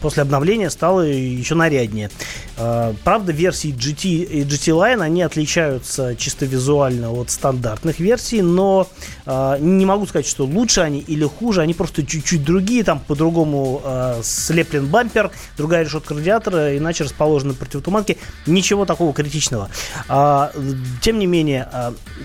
после 0.00 0.22
обновления 0.22 0.70
стала 0.70 1.02
еще 1.02 1.54
наряднее. 1.54 2.10
А, 2.56 2.94
правда, 3.04 3.32
версии 3.32 3.74
GT 3.74 4.08
и 4.24 4.42
GT 4.42 4.72
Line, 4.72 5.02
они 5.02 5.22
отличаются 5.22 6.16
чисто 6.16 6.46
визуально 6.46 7.12
от 7.12 7.30
стандартных 7.30 8.00
версий, 8.00 8.42
но 8.42 8.88
не 9.26 9.84
могу 9.84 10.06
сказать, 10.06 10.26
что 10.26 10.44
лучше 10.44 10.80
они 10.80 11.00
или 11.00 11.24
хуже, 11.24 11.60
они 11.60 11.74
просто 11.74 12.04
чуть-чуть 12.04 12.42
другие, 12.42 12.84
там 12.84 13.00
по-другому 13.00 13.82
слеплен 14.22 14.86
бампер, 14.86 15.30
другая 15.56 15.84
решетка 15.84 16.14
радиатора, 16.14 16.76
иначе 16.78 17.04
расположены 17.04 17.54
противотуманки, 17.54 18.16
ничего 18.46 18.86
такого 18.86 19.12
критичного. 19.12 19.68
Тем 21.02 21.18
не 21.18 21.26
менее, 21.26 21.68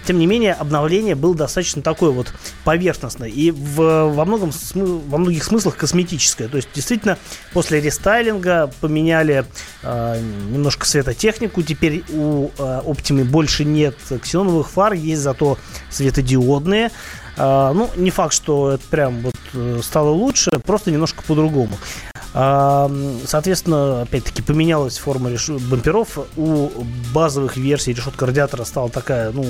тем 0.06 0.20
не 0.20 0.28
менее, 0.28 0.54
обновление 0.54 1.16
было 1.16 1.36
достаточно 1.36 1.82
такое 1.82 2.12
вот 2.12 2.34
поверхностное 2.74 3.30
и 3.30 3.52
в, 3.52 4.10
во, 4.10 4.26
многом, 4.26 4.52
во 4.74 5.18
многих 5.20 5.44
смыслах 5.44 5.78
косметическое. 5.78 6.48
То 6.48 6.58
есть, 6.58 6.70
действительно, 6.74 7.20
после 7.54 7.80
рестайлинга 7.80 8.72
поменяли 8.82 9.46
э, 9.84 10.22
немножко 10.50 10.88
светотехнику. 10.88 11.62
Теперь 11.62 12.04
у 12.10 12.50
э, 12.58 13.24
больше 13.26 13.64
нет 13.64 13.96
ксеноновых 14.24 14.72
фар, 14.72 14.94
есть 14.94 15.22
зато 15.22 15.60
светодиодные. 15.92 16.90
Uh, 17.36 17.74
ну, 17.74 17.90
не 17.96 18.12
факт, 18.12 18.32
что 18.32 18.74
это 18.74 18.84
прям 18.92 19.22
вот 19.22 19.34
э, 19.56 19.80
стало 19.82 20.10
лучше, 20.10 20.52
просто 20.64 20.92
немножко 20.92 21.24
по-другому. 21.24 21.76
Соответственно, 22.34 24.02
опять-таки 24.02 24.42
поменялась 24.42 24.98
форма 24.98 25.30
реш... 25.30 25.50
бамперов. 25.50 26.18
У 26.36 26.70
базовых 27.14 27.58
версий 27.58 27.94
решетка 27.94 28.26
радиатора 28.26 28.64
стала 28.64 28.90
такая, 28.90 29.32
ну, 29.32 29.44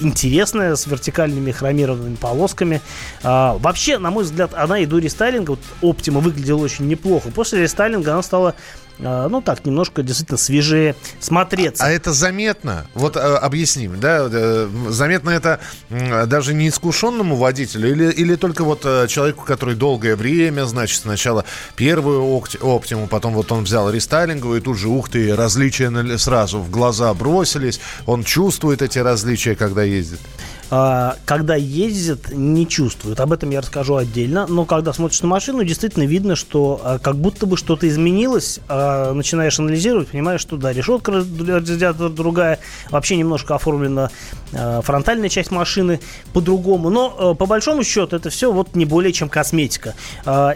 интересная, 0.00 0.74
с 0.74 0.86
вертикальными 0.86 1.52
хромированными 1.52 2.16
полосками. 2.16 2.80
А, 3.22 3.56
вообще, 3.58 3.98
на 3.98 4.10
мой 4.10 4.24
взгляд, 4.24 4.54
она 4.54 4.80
и 4.80 4.86
до 4.86 4.98
рестайлинга, 4.98 5.50
вот 5.50 5.60
Optima 5.82 6.20
выглядела 6.20 6.58
очень 6.58 6.88
неплохо. 6.88 7.30
После 7.30 7.62
рестайлинга 7.62 8.12
она 8.12 8.22
стала 8.22 8.54
ну 8.98 9.42
так, 9.42 9.64
немножко 9.66 10.02
действительно 10.02 10.38
свежее 10.38 10.94
смотреться. 11.20 11.84
А 11.84 11.90
это 11.90 12.12
заметно? 12.12 12.86
Вот 12.94 13.16
а, 13.16 13.38
объясним, 13.38 14.00
да? 14.00 14.28
Э, 14.30 14.68
заметно 14.88 15.30
это 15.30 15.60
даже 15.90 16.54
не 16.54 16.68
искушенному 16.68 17.36
водителю 17.36 17.90
или, 17.90 18.10
или 18.10 18.36
только 18.36 18.64
вот 18.64 18.82
э, 18.84 19.06
человеку, 19.08 19.44
который 19.44 19.74
долгое 19.74 20.16
время, 20.16 20.64
значит, 20.64 21.00
сначала 21.02 21.44
первую 21.76 22.22
оптиму, 22.62 23.06
потом 23.06 23.34
вот 23.34 23.52
он 23.52 23.64
взял 23.64 23.90
рестайлинговую, 23.90 24.60
и 24.60 24.62
тут 24.62 24.78
же, 24.78 24.88
ух 24.88 25.10
ты, 25.10 25.34
различия 25.36 26.16
сразу 26.16 26.60
в 26.60 26.70
глаза 26.70 27.12
бросились, 27.14 27.80
он 28.06 28.24
чувствует 28.24 28.82
эти 28.82 28.98
различия, 28.98 29.54
когда 29.56 29.82
ездит? 29.82 30.20
А, 30.68 31.16
когда 31.24 31.54
ездит, 31.54 32.32
не 32.32 32.66
чувствуют. 32.66 33.20
Об 33.20 33.32
этом 33.32 33.50
я 33.50 33.60
расскажу 33.60 33.96
отдельно. 33.96 34.46
Но 34.48 34.64
когда 34.64 34.92
смотришь 34.92 35.22
на 35.22 35.28
машину, 35.28 35.62
действительно 35.64 36.04
видно, 36.04 36.34
что 36.34 36.80
а, 36.82 36.98
как 36.98 37.16
будто 37.16 37.46
бы 37.46 37.56
что-то 37.56 37.88
изменилось. 37.88 38.58
А, 38.68 39.12
начинаешь 39.12 39.58
анализировать, 39.60 40.08
понимаешь, 40.08 40.40
что 40.40 40.56
да, 40.56 40.72
решетка 40.72 41.12
радиатор 41.12 42.10
другая, 42.10 42.58
вообще 42.90 43.16
немножко 43.16 43.54
оформлена 43.54 44.10
фронтальная 44.52 45.28
часть 45.28 45.50
машины 45.50 46.00
по-другому. 46.32 46.90
Но 46.90 47.34
по 47.34 47.46
большому 47.46 47.84
счету 47.84 48.16
это 48.16 48.30
все 48.30 48.52
вот 48.52 48.74
не 48.74 48.84
более 48.84 49.12
чем 49.12 49.28
косметика. 49.28 49.94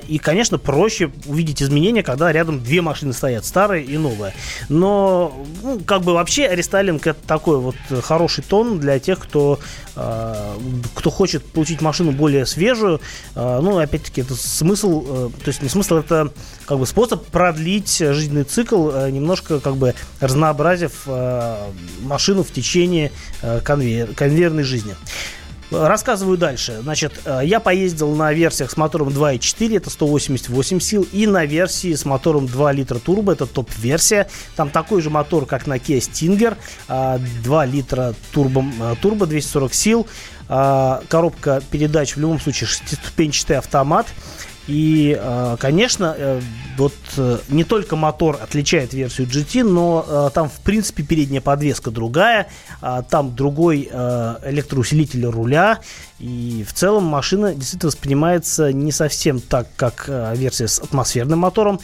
И, 0.07 0.19
конечно, 0.19 0.59
проще 0.59 1.11
увидеть 1.27 1.63
изменения, 1.63 2.03
когда 2.03 2.33
рядом 2.33 2.63
две 2.63 2.81
машины 2.83 3.13
стоят, 3.13 3.45
старая 3.45 3.81
и 3.81 3.99
новая. 3.99 4.33
Но, 4.69 5.33
ну, 5.63 5.81
как 5.81 6.03
бы 6.03 6.15
вообще 6.15 6.49
рестайлинг 6.51 7.07
это 7.07 7.19
такой 7.27 7.59
вот 7.59 7.77
хороший 8.03 8.45
тон 8.45 8.79
для 8.79 8.99
тех, 8.99 9.19
кто 9.19 9.59
кто 10.95 11.11
хочет 11.11 11.45
получить 11.45 11.81
машину 11.81 12.13
более 12.13 12.47
свежую, 12.47 13.01
а, 13.35 13.61
ну, 13.61 13.79
опять-таки, 13.79 14.23
это 14.23 14.35
смысл, 14.35 15.05
э, 15.07 15.31
то 15.45 15.49
есть 15.49 15.63
не 15.63 15.69
смысл, 15.69 15.97
это 15.97 16.33
как 16.67 16.79
бы 16.79 16.87
способ 16.87 17.25
продлить 17.27 17.99
жизненный 17.99 18.45
цикл, 18.45 18.91
э, 18.91 19.11
немножко 19.11 19.61
как 19.61 19.77
бы 19.77 19.95
разнообразив 20.21 21.03
э, 21.07 21.71
машину 22.03 22.43
в 22.45 22.53
течение 22.53 23.13
конвейер, 23.65 24.15
конвейерной 24.15 24.63
жизни. 24.63 24.95
Рассказываю 25.71 26.37
дальше. 26.37 26.81
Значит, 26.83 27.21
э, 27.25 27.43
я 27.45 27.61
поездил 27.61 28.15
на 28.15 28.33
версиях 28.33 28.71
с 28.73 28.77
мотором 28.77 29.09
2.4, 29.09 29.77
это 29.77 29.89
188 29.89 30.81
сил, 30.81 31.07
и 31.13 31.27
на 31.29 31.45
версии 31.45 31.95
с 31.95 32.05
мотором 32.05 32.47
2 32.47 32.73
литра 32.73 32.99
турбо, 32.99 33.33
это 33.33 33.47
топ-версия. 33.47 34.29
Там 34.57 34.71
такой 34.71 35.01
же 35.01 35.11
мотор, 35.11 35.47
как 35.47 35.69
на 35.69 35.77
Kia 35.77 35.99
Stinger, 35.99 36.57
2 36.89 37.67
литра 37.67 38.15
турбо, 38.33 38.65
э, 38.81 38.95
турбо 39.01 39.27
240 39.27 39.73
сил, 39.73 40.07
э, 40.49 41.01
коробка 41.09 41.63
передач 41.71 42.17
в 42.17 42.21
любом 42.21 42.41
случае 42.41 42.67
шестиступенчатый 42.67 43.57
автомат. 43.57 44.07
И, 44.71 45.19
э, 45.21 45.57
конечно, 45.59 46.15
э, 46.17 46.41
вот 46.79 46.95
э, 47.17 47.39
не 47.49 47.65
только 47.65 47.97
мотор 47.97 48.39
отличает 48.41 48.95
версию 48.95 49.27
GT, 49.27 49.65
но 49.65 50.31
там, 50.33 50.49
в 50.49 50.61
принципе, 50.61 51.03
передняя 51.03 51.41
подвеска 51.41 51.91
другая, 51.91 52.47
а 52.81 53.03
там 53.03 53.35
другой 53.35 53.83
электроусилитель 53.83 55.27
руля, 55.27 55.81
и 56.21 56.65
в 56.67 56.73
целом 56.73 57.05
машина 57.05 57.53
действительно 57.55 57.89
воспринимается 57.89 58.73
не 58.73 58.93
совсем 58.93 59.41
так, 59.41 59.67
как 59.77 60.09
версия 60.09 60.69
с 60.69 60.79
атмосферным 60.79 61.41
мотором. 61.41 61.81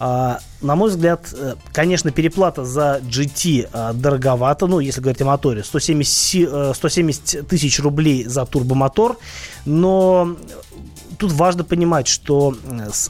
А, 0.00 0.40
на 0.60 0.74
мой 0.74 0.90
взгляд, 0.90 1.32
конечно, 1.72 2.10
переплата 2.10 2.64
за 2.64 3.00
GT 3.02 3.94
дороговато, 3.94 4.66
ну, 4.66 4.80
если 4.80 5.00
говорить 5.00 5.22
о 5.22 5.26
моторе, 5.26 5.62
170, 5.62 6.76
170 6.76 7.46
тысяч 7.46 7.78
рублей 7.80 8.24
за 8.24 8.44
турбомотор, 8.44 9.18
но 9.64 10.36
тут 11.14 11.32
важно 11.32 11.64
понимать, 11.64 12.06
что 12.06 12.56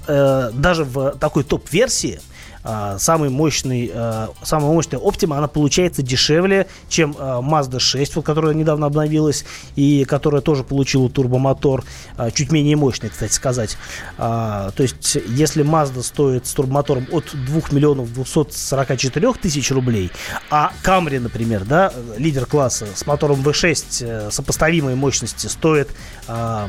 э, 0.07 0.51
даже 0.53 0.85
в 0.85 1.13
такой 1.19 1.45
топ-версии 1.45 2.21
а, 2.65 2.99
самый 2.99 3.29
мощный, 3.29 3.91
а, 3.95 4.31
самая 4.43 4.73
мощная 4.73 4.99
Optima, 4.99 5.37
она 5.37 5.49
получается 5.49 6.03
дешевле, 6.03 6.67
чем 6.89 7.15
а, 7.19 7.41
Mazda 7.41 7.79
6, 7.79 8.17
вот, 8.17 8.25
которая 8.25 8.55
недавно 8.55 8.87
обновилась 8.87 9.45
и 9.77 10.05
которая 10.05 10.41
тоже 10.41 10.65
получила 10.65 11.11
турбомотор, 11.11 11.85
чуть 12.33 12.51
менее 12.51 12.77
мощный, 12.77 13.11
кстати 13.11 13.33
сказать. 13.33 13.77
То 14.17 14.73
есть, 14.79 15.19
если 15.29 15.65
Mazda 15.65 16.03
стоит 16.03 16.47
с 16.47 16.53
турбомотором 16.53 17.07
от 17.13 17.25
2 17.33 17.61
миллионов 17.73 18.13
244 18.13 19.33
тысяч 19.35 19.71
рублей, 19.71 20.11
а 20.51 20.73
Camry, 20.83 21.21
например, 21.21 21.65
да, 21.65 21.93
лидер 22.17 22.47
класса 22.47 22.87
с 22.95 23.07
мотором 23.07 23.41
V6 23.41 23.85
э, 24.01 24.31
сопоставимой 24.31 24.95
мощности 24.95 25.47
стоит 25.47 25.91
2 26.27 26.69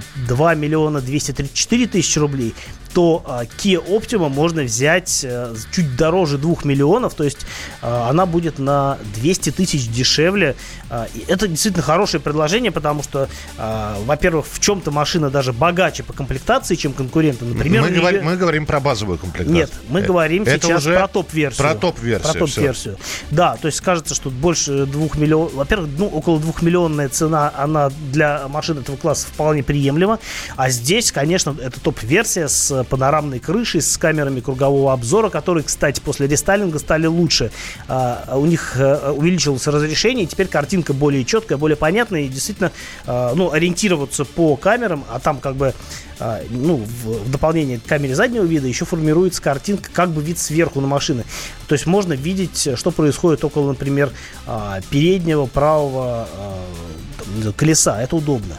миллиона 0.56 1.02
234 1.02 1.88
тысячи 1.88 2.20
рублей, 2.20 2.54
то 2.96 3.22
Kia 3.58 3.86
Optima 3.86 4.30
можно 4.30 4.64
взять 4.64 5.20
э, 5.26 5.54
чуть 5.74 5.98
дороже 5.98 6.38
2 6.38 6.60
миллионов, 6.64 7.14
то 7.14 7.26
есть 7.26 7.46
э, 7.82 7.88
она 8.10 8.26
будет 8.26 8.58
на 8.58 8.98
200 9.16 9.52
тысяч 9.52 9.90
дешевле. 9.90 10.56
Э, 10.90 11.08
и 11.14 11.26
это 11.28 11.50
действительно 11.50 11.84
хорошее 11.84 12.24
предложение, 12.24 12.72
потому 12.72 13.04
что, 13.04 13.28
э, 13.58 13.96
во-первых, 14.06 14.46
в 14.50 14.62
чем-то 14.62 14.92
машина 14.92 15.30
даже 15.30 15.52
богаче 15.52 16.04
по 16.04 16.14
комплектации, 16.14 16.76
чем 16.76 16.94
конкуренты. 16.94 17.44
Например, 17.44 17.82
мы, 17.82 17.90
говорим, 17.90 18.24
мы 18.24 18.38
говорим 18.38 18.66
про 18.66 18.80
базовую 18.80 19.18
комплектацию. 19.18 19.54
Нет, 19.54 19.72
мы 19.90 20.02
говорим 20.02 20.44
это 20.44 20.52
сейчас 20.52 20.80
уже 20.80 20.96
про 20.96 21.10
топ-версию. 21.10 21.58
Про 21.58 21.76
топ-версию. 21.76 22.32
Про 22.32 22.40
топ-версию. 22.40 22.98
Да, 23.30 23.58
то 23.58 23.68
есть 23.68 23.82
кажется, 23.82 24.16
что 24.16 24.30
больше 24.30 24.86
2 24.86 25.08
миллионов... 25.16 25.54
Во-первых, 25.54 25.90
ну, 25.98 26.08
около 26.08 26.40
2 26.40 26.54
миллионная 26.62 27.10
цена, 27.10 27.52
она 27.58 27.92
для 28.14 28.48
машин 28.48 28.78
этого 28.78 28.96
класса 28.96 29.28
вполне 29.28 29.64
приемлема. 29.64 30.20
А 30.56 30.70
здесь, 30.70 31.12
конечно, 31.12 31.54
это 31.62 31.82
топ-версия 31.82 32.48
с 32.48 32.85
панорамной 32.86 33.40
крышей, 33.40 33.82
с 33.82 33.98
камерами 33.98 34.40
кругового 34.40 34.94
обзора, 34.94 35.30
которые, 35.30 35.64
кстати, 35.64 36.00
после 36.00 36.28
рестайлинга 36.28 36.80
стали 36.80 37.08
лучше. 37.08 37.52
А, 37.88 38.36
у 38.36 38.46
них 38.46 38.76
а, 38.78 39.12
увеличилось 39.12 39.68
разрешение, 39.68 40.26
и 40.26 40.28
теперь 40.28 40.48
картинка 40.48 40.94
более 40.94 41.26
четкая, 41.26 41.58
более 41.58 41.76
понятная, 41.76 42.22
и 42.22 42.28
действительно, 42.28 42.72
а, 43.06 43.34
ну, 43.36 43.52
ориентироваться 43.52 44.26
по 44.26 44.56
камерам, 44.56 45.04
а 45.10 45.20
там 45.20 45.40
как 45.40 45.56
бы, 45.56 45.74
а, 46.20 46.42
ну, 46.50 46.78
в, 46.78 47.32
дополнение 47.32 47.80
к 47.80 47.84
камере 47.84 48.16
заднего 48.16 48.44
вида 48.44 48.68
еще 48.68 48.86
формируется 48.86 49.42
картинка, 49.42 49.90
как 49.92 50.12
бы 50.12 50.22
вид 50.22 50.40
сверху 50.40 50.82
на 50.82 50.88
машины. 50.88 51.26
То 51.68 51.74
есть 51.74 51.86
можно 51.86 52.14
видеть, 52.14 52.70
что 52.76 52.92
происходит 52.92 53.44
около, 53.44 53.70
например, 53.70 54.12
а, 54.46 54.80
переднего 54.90 55.46
правого 55.46 56.28
а, 56.32 57.52
колеса. 57.58 58.02
Это 58.02 58.16
удобно. 58.16 58.58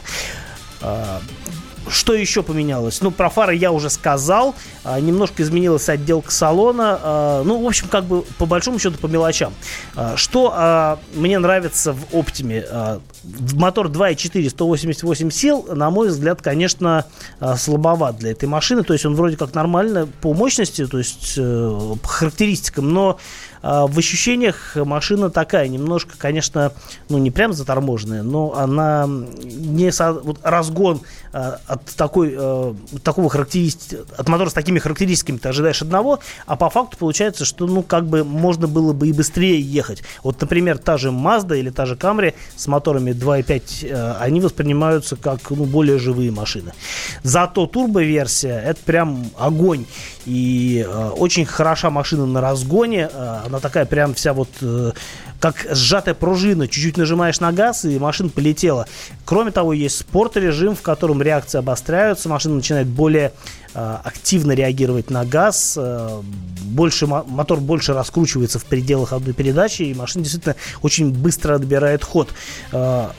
Что 1.89 2.13
еще 2.13 2.43
поменялось? 2.43 3.01
Ну, 3.01 3.11
про 3.11 3.29
фары 3.29 3.55
я 3.55 3.71
уже 3.71 3.89
сказал. 3.89 4.55
А, 4.83 4.99
немножко 4.99 5.43
изменилась 5.43 5.89
отделка 5.89 6.31
салона. 6.31 6.99
А, 7.01 7.43
ну, 7.43 7.61
в 7.61 7.65
общем, 7.65 7.87
как 7.87 8.05
бы 8.05 8.23
по 8.37 8.45
большому 8.45 8.79
счету 8.79 8.97
по 8.97 9.07
мелочам. 9.07 9.53
А, 9.95 10.15
что 10.15 10.53
а, 10.55 10.99
мне 11.13 11.39
нравится 11.39 11.93
в 11.93 12.15
Оптиме? 12.15 12.65
А, 12.69 13.01
мотор 13.53 13.87
2.4 13.87 14.49
188 14.49 15.31
сил, 15.31 15.65
на 15.73 15.89
мой 15.89 16.09
взгляд, 16.09 16.41
конечно, 16.41 17.05
а, 17.39 17.55
слабоват 17.57 18.17
для 18.17 18.31
этой 18.31 18.47
машины. 18.47 18.83
То 18.83 18.93
есть 18.93 19.05
он 19.05 19.15
вроде 19.15 19.37
как 19.37 19.53
нормально 19.53 20.07
по 20.21 20.33
мощности, 20.33 20.85
то 20.85 20.97
есть 20.97 21.33
э, 21.37 21.95
по 22.01 22.07
характеристикам, 22.07 22.93
но 22.93 23.19
а, 23.61 23.87
в 23.87 23.97
ощущениях 23.97 24.75
машина 24.75 25.29
такая, 25.29 25.67
немножко, 25.67 26.13
конечно, 26.17 26.71
ну 27.09 27.17
не 27.17 27.31
прям 27.31 27.53
заторможенная, 27.53 28.23
но 28.23 28.53
она 28.55 29.07
не 29.07 29.91
со, 29.91 30.13
вот 30.13 30.39
разгон 30.43 31.01
от 31.67 31.85
такой 31.95 32.35
а, 32.37 32.75
такого 33.03 33.29
характеристики, 33.29 33.99
от 34.17 34.27
мотора 34.29 34.49
с 34.49 34.53
такими 34.53 34.79
характеристиками 34.79 35.37
ты 35.37 35.49
ожидаешь 35.49 35.81
одного, 35.81 36.19
а 36.45 36.55
по 36.55 36.69
факту 36.69 36.97
получается, 36.97 37.45
что 37.45 37.67
ну 37.67 37.83
как 37.83 38.05
бы 38.07 38.23
можно 38.23 38.67
было 38.67 38.93
бы 38.93 39.07
и 39.07 39.13
быстрее 39.13 39.59
ехать. 39.59 40.03
Вот, 40.23 40.39
например, 40.41 40.77
та 40.77 40.97
же 40.97 41.09
Mazda 41.09 41.57
или 41.57 41.69
та 41.69 41.85
же 41.85 41.95
Camry 41.95 42.33
с 42.55 42.67
моторами 42.67 43.11
2.5, 43.11 44.17
они 44.19 44.41
воспринимаются 44.41 45.15
как 45.15 45.49
ну, 45.49 45.65
более 45.65 45.99
живые 45.99 46.31
машины. 46.31 46.73
Зато 47.23 47.65
турбо-версия 47.67 48.59
это 48.59 48.79
прям 48.83 49.25
огонь 49.37 49.85
и 50.25 50.87
очень 51.17 51.45
хороша 51.45 51.89
машина 51.89 52.25
на 52.25 52.41
разгоне 52.41 53.09
она 53.45 53.59
такая 53.59 53.85
прям 53.85 54.13
вся 54.13 54.33
вот 54.33 54.49
э, 54.61 54.91
как 55.39 55.67
сжатая 55.71 56.13
пружина. 56.13 56.67
Чуть-чуть 56.67 56.97
нажимаешь 56.97 57.39
на 57.39 57.51
газ, 57.51 57.85
и 57.85 57.99
машина 57.99 58.29
полетела. 58.29 58.87
Кроме 59.25 59.51
того, 59.51 59.73
есть 59.73 59.97
спорт-режим, 59.97 60.75
в 60.75 60.81
котором 60.81 61.21
реакции 61.21 61.57
обостряются, 61.57 62.29
машина 62.29 62.55
начинает 62.55 62.87
более 62.87 63.33
э, 63.73 63.97
активно 64.03 64.53
реагировать 64.53 65.09
на 65.09 65.25
газ, 65.25 65.75
э, 65.77 66.21
больше, 66.63 67.07
мотор 67.07 67.59
больше 67.59 67.93
раскручивается 67.93 68.59
в 68.59 68.65
пределах 68.65 69.13
одной 69.13 69.33
передачи, 69.33 69.83
и 69.83 69.93
машина 69.93 70.23
действительно 70.23 70.55
очень 70.81 71.11
быстро 71.11 71.55
отбирает 71.55 72.03
ход. 72.03 72.29
Э, 72.71 73.09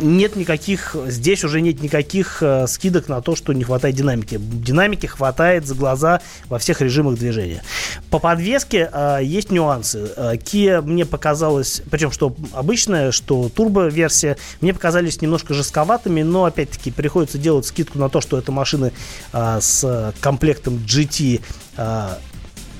нет 0.00 0.36
никаких, 0.36 0.96
здесь 1.06 1.44
уже 1.44 1.60
нет 1.60 1.82
никаких 1.82 2.42
э, 2.42 2.66
скидок 2.66 3.08
на 3.08 3.20
то, 3.20 3.36
что 3.36 3.52
не 3.52 3.64
хватает 3.64 3.94
динамики. 3.94 4.38
Динамики 4.38 5.06
хватает 5.06 5.66
за 5.66 5.74
глаза 5.74 6.20
во 6.48 6.58
всех 6.58 6.80
режимах 6.80 7.18
движения. 7.18 7.62
По 8.10 8.18
подвеске 8.18 8.90
э, 8.92 9.18
есть 9.22 9.50
нюансы. 9.50 10.10
Э, 10.16 10.34
Kia 10.34 10.80
мне 10.82 11.04
показалось, 11.04 11.82
причем 11.90 12.10
что 12.10 12.34
обычная, 12.52 13.12
что 13.12 13.48
турбо-версия, 13.48 14.36
мне 14.60 14.74
показались 14.74 15.20
немножко 15.20 15.54
жестковатыми, 15.54 16.22
но 16.22 16.44
опять-таки 16.44 16.90
приходится 16.90 17.38
делать 17.38 17.66
скидку 17.66 17.98
на 17.98 18.08
то, 18.08 18.20
что 18.20 18.38
это 18.38 18.52
машины 18.52 18.92
с 19.32 20.12
комплектом 20.20 20.82
GT, 20.86 21.40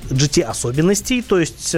GT 0.09 0.41
особенностей, 0.41 1.21
то 1.21 1.39
есть 1.39 1.75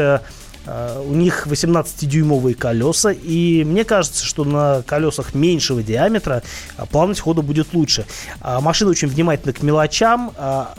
у 0.67 1.13
них 1.13 1.47
18-дюймовые 1.47 2.55
колеса, 2.55 3.11
и 3.11 3.63
мне 3.63 3.83
кажется, 3.83 4.25
что 4.25 4.43
на 4.43 4.83
колесах 4.83 5.33
меньшего 5.33 5.83
диаметра 5.83 6.43
э, 6.77 6.85
плавность 6.89 7.21
хода 7.21 7.41
будет 7.41 7.73
лучше. 7.73 8.05
А 8.41 8.61
машина 8.61 8.91
очень 8.91 9.07
внимательна 9.07 9.53
к 9.53 9.61
мелочам, 9.61 10.31
а, 10.37 10.75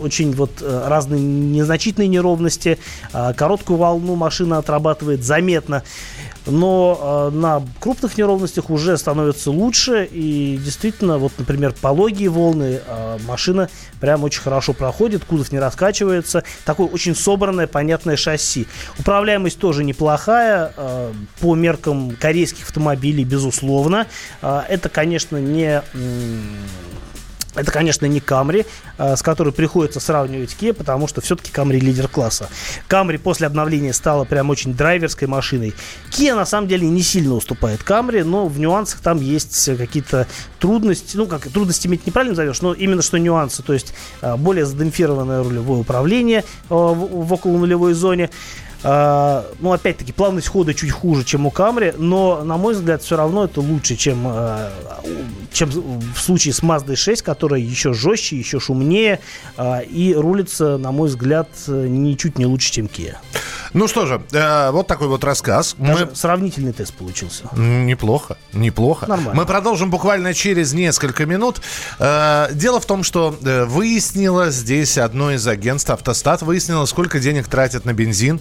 очень 0.00 0.32
вот 0.34 0.60
э, 0.60 0.84
разные 0.86 1.20
незначительные 1.20 2.08
неровности. 2.08 2.78
А, 3.12 3.32
короткую 3.32 3.78
волну 3.78 4.14
машина 4.14 4.58
отрабатывает 4.58 5.24
заметно 5.24 5.82
но 6.48 7.30
э, 7.32 7.36
на 7.36 7.62
крупных 7.80 8.18
неровностях 8.18 8.70
уже 8.70 8.96
становится 8.96 9.50
лучше, 9.50 10.08
и 10.10 10.58
действительно, 10.62 11.18
вот, 11.18 11.32
например, 11.38 11.74
пологие 11.80 12.28
волны 12.28 12.80
э, 12.84 13.18
машина 13.26 13.68
прям 14.00 14.24
очень 14.24 14.40
хорошо 14.40 14.72
проходит, 14.72 15.24
кузов 15.24 15.52
не 15.52 15.58
раскачивается, 15.58 16.44
такое 16.64 16.86
очень 16.86 17.14
собранное, 17.14 17.66
понятное 17.66 18.16
шасси. 18.16 18.66
Управляемость 18.98 19.58
тоже 19.58 19.84
неплохая, 19.84 20.72
э, 20.76 21.12
по 21.40 21.54
меркам 21.54 22.16
корейских 22.18 22.64
автомобилей, 22.64 23.24
безусловно. 23.24 24.06
Это, 24.40 24.88
конечно, 24.88 25.36
не... 25.36 25.82
Э, 27.54 27.60
это, 27.60 27.72
конечно, 27.72 28.06
не 28.06 28.20
Камри, 28.20 28.66
а, 28.96 29.16
с 29.16 29.22
которой 29.22 29.52
приходится 29.52 30.00
сравнивать 30.00 30.56
Kia, 30.58 30.72
потому 30.72 31.06
что 31.08 31.20
все-таки 31.20 31.50
Камри 31.50 31.80
лидер 31.80 32.08
класса. 32.08 32.48
Камри 32.86 33.18
после 33.18 33.46
обновления 33.46 33.92
стала 33.92 34.24
прям 34.24 34.50
очень 34.50 34.74
драйверской 34.74 35.28
машиной. 35.28 35.74
Kia 36.10 36.34
на 36.34 36.46
самом 36.46 36.68
деле 36.68 36.88
не 36.88 37.02
сильно 37.02 37.34
уступает 37.34 37.82
Камри, 37.82 38.22
но 38.22 38.46
в 38.46 38.58
нюансах 38.58 39.00
там 39.00 39.20
есть 39.20 39.76
какие-то 39.76 40.26
трудности. 40.58 41.16
Ну, 41.16 41.26
как 41.26 41.48
трудности 41.48 41.86
иметь 41.86 42.06
неправильно 42.06 42.32
назовешь, 42.32 42.60
но 42.62 42.72
именно 42.72 43.02
что 43.02 43.18
нюансы. 43.18 43.62
То 43.62 43.72
есть 43.72 43.94
а, 44.20 44.36
более 44.36 44.66
задемпфированное 44.66 45.42
рулевое 45.42 45.80
управление 45.80 46.44
в 46.68 47.32
около 47.32 47.56
нулевой 47.58 47.94
зоне. 47.94 48.30
Uh, 48.82 49.44
ну, 49.58 49.72
опять-таки, 49.72 50.12
плавность 50.12 50.46
хода 50.46 50.72
чуть 50.72 50.92
хуже, 50.92 51.24
чем 51.24 51.46
у 51.46 51.50
Камри, 51.50 51.94
но, 51.98 52.44
на 52.44 52.56
мой 52.56 52.74
взгляд, 52.74 53.02
все 53.02 53.16
равно 53.16 53.44
это 53.44 53.60
лучше, 53.60 53.96
чем, 53.96 54.26
uh, 54.28 54.70
чем 55.52 55.70
в 55.70 56.18
случае 56.18 56.54
с 56.54 56.62
Mazda 56.62 56.94
6, 56.94 57.22
которая 57.22 57.60
еще 57.60 57.92
жестче, 57.92 58.36
еще 58.36 58.60
шумнее 58.60 59.18
uh, 59.56 59.84
и 59.84 60.14
рулится, 60.14 60.78
на 60.78 60.92
мой 60.92 61.08
взгляд, 61.08 61.48
ничуть 61.66 62.38
не 62.38 62.46
лучше, 62.46 62.70
чем 62.70 62.86
Kia. 62.86 63.16
Ну 63.74 63.86
что 63.86 64.06
же, 64.06 64.22
э, 64.32 64.70
вот 64.70 64.86
такой 64.86 65.08
вот 65.08 65.24
рассказ. 65.24 65.74
Даже 65.78 66.06
Мы... 66.06 66.14
Сравнительный 66.14 66.72
тест 66.72 66.94
получился. 66.94 67.44
Неплохо, 67.56 68.36
неплохо. 68.52 69.06
Нормально. 69.06 69.34
Мы 69.34 69.46
продолжим 69.46 69.90
буквально 69.90 70.34
через 70.34 70.72
несколько 70.72 71.26
минут. 71.26 71.60
Э, 71.98 72.48
дело 72.52 72.80
в 72.80 72.86
том, 72.86 73.02
что 73.02 73.36
э, 73.42 73.64
выяснило 73.64 74.50
здесь 74.50 74.98
одно 74.98 75.32
из 75.32 75.46
агентств 75.46 75.90
Автостат, 75.90 76.42
выяснило, 76.42 76.86
сколько 76.86 77.20
денег 77.20 77.48
тратят 77.48 77.84
на 77.84 77.92
бензин 77.92 78.40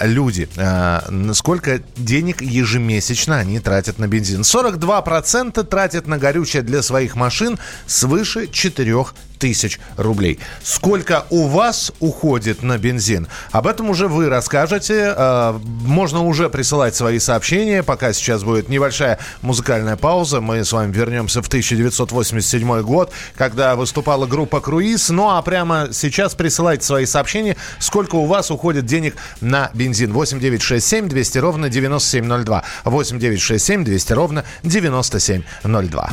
люди. 0.00 0.48
Э, 0.56 1.00
сколько 1.34 1.80
денег 1.96 2.42
ежемесячно 2.42 3.38
они 3.38 3.60
тратят 3.60 3.98
на 3.98 4.08
бензин. 4.08 4.42
42% 4.42 5.62
тратят 5.64 6.06
на 6.06 6.18
горючее 6.18 6.62
для 6.62 6.82
своих 6.82 7.16
машин 7.16 7.58
свыше 7.86 8.48
4 8.48 9.04
тысяч 9.42 9.80
рублей. 9.96 10.38
Сколько 10.62 11.26
у 11.30 11.48
вас 11.48 11.90
уходит 11.98 12.62
на 12.62 12.78
бензин? 12.78 13.26
Об 13.50 13.66
этом 13.66 13.90
уже 13.90 14.06
вы 14.06 14.28
расскажете. 14.28 15.12
Э, 15.16 15.58
можно 15.64 16.22
уже 16.22 16.48
присылать 16.48 16.94
свои 16.94 17.18
сообщения, 17.18 17.82
пока 17.82 18.12
сейчас 18.12 18.44
будет 18.44 18.68
небольшая 18.68 19.18
музыкальная 19.40 19.96
пауза. 19.96 20.40
Мы 20.40 20.64
с 20.64 20.72
вами 20.72 20.92
вернемся 20.92 21.42
в 21.42 21.48
1987 21.48 22.82
год, 22.82 23.10
когда 23.34 23.74
выступала 23.74 24.26
группа 24.26 24.60
«Круиз». 24.60 25.08
Ну 25.08 25.28
а 25.28 25.42
прямо 25.42 25.88
сейчас 25.90 26.36
присылайте 26.36 26.86
свои 26.86 27.04
сообщения, 27.04 27.56
сколько 27.80 28.14
у 28.14 28.26
вас 28.26 28.52
уходит 28.52 28.86
денег 28.86 29.16
на 29.40 29.72
бензин. 29.74 30.12
8967 30.12 31.08
200 31.08 31.38
ровно 31.38 31.68
9702. 31.68 32.62
8967 32.84 33.84
200 33.84 34.12
ровно 34.12 34.44
9702. 34.62 36.12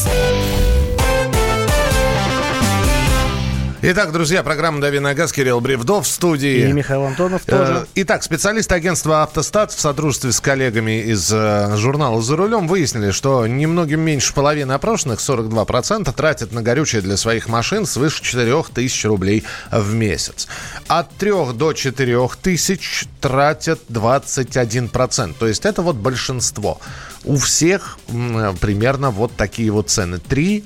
Итак, 3.83 4.11
друзья, 4.11 4.43
программа 4.43 4.79
«Дави 4.79 4.99
на 4.99 5.15
газ», 5.15 5.33
Кирилл 5.33 5.59
Бревдов 5.59 6.05
в 6.05 6.07
студии. 6.07 6.69
И 6.69 6.71
Михаил 6.71 7.03
Антонов 7.03 7.43
тоже. 7.45 7.73
Э, 7.81 7.85
итак, 7.95 8.21
специалисты 8.21 8.75
агентства 8.75 9.23
«Автостат» 9.23 9.71
в 9.71 9.79
сотрудничестве 9.79 10.31
с 10.31 10.39
коллегами 10.39 11.01
из 11.01 11.31
э, 11.33 11.75
журнала 11.77 12.21
«За 12.21 12.35
рулем» 12.35 12.67
выяснили, 12.67 13.09
что 13.09 13.47
немногим 13.47 14.01
меньше 14.01 14.35
половины 14.35 14.73
опрошенных, 14.73 15.19
42%, 15.19 16.13
тратят 16.13 16.51
на 16.51 16.61
горючее 16.61 17.01
для 17.01 17.17
своих 17.17 17.49
машин 17.49 17.87
свыше 17.87 18.21
4 18.21 18.63
тысяч 18.71 19.03
рублей 19.03 19.45
в 19.71 19.95
месяц. 19.95 20.47
От 20.85 21.09
3 21.15 21.53
до 21.55 21.73
4 21.73 22.29
тысяч 22.39 23.05
тратят 23.19 23.79
21%. 23.89 25.33
То 25.39 25.47
есть 25.47 25.65
это 25.65 25.81
вот 25.81 25.95
большинство. 25.95 26.79
У 27.23 27.35
всех 27.37 27.97
примерно 28.07 29.09
вот 29.09 29.31
такие 29.35 29.71
вот 29.71 29.89
цены. 29.89 30.19
3 30.19 30.63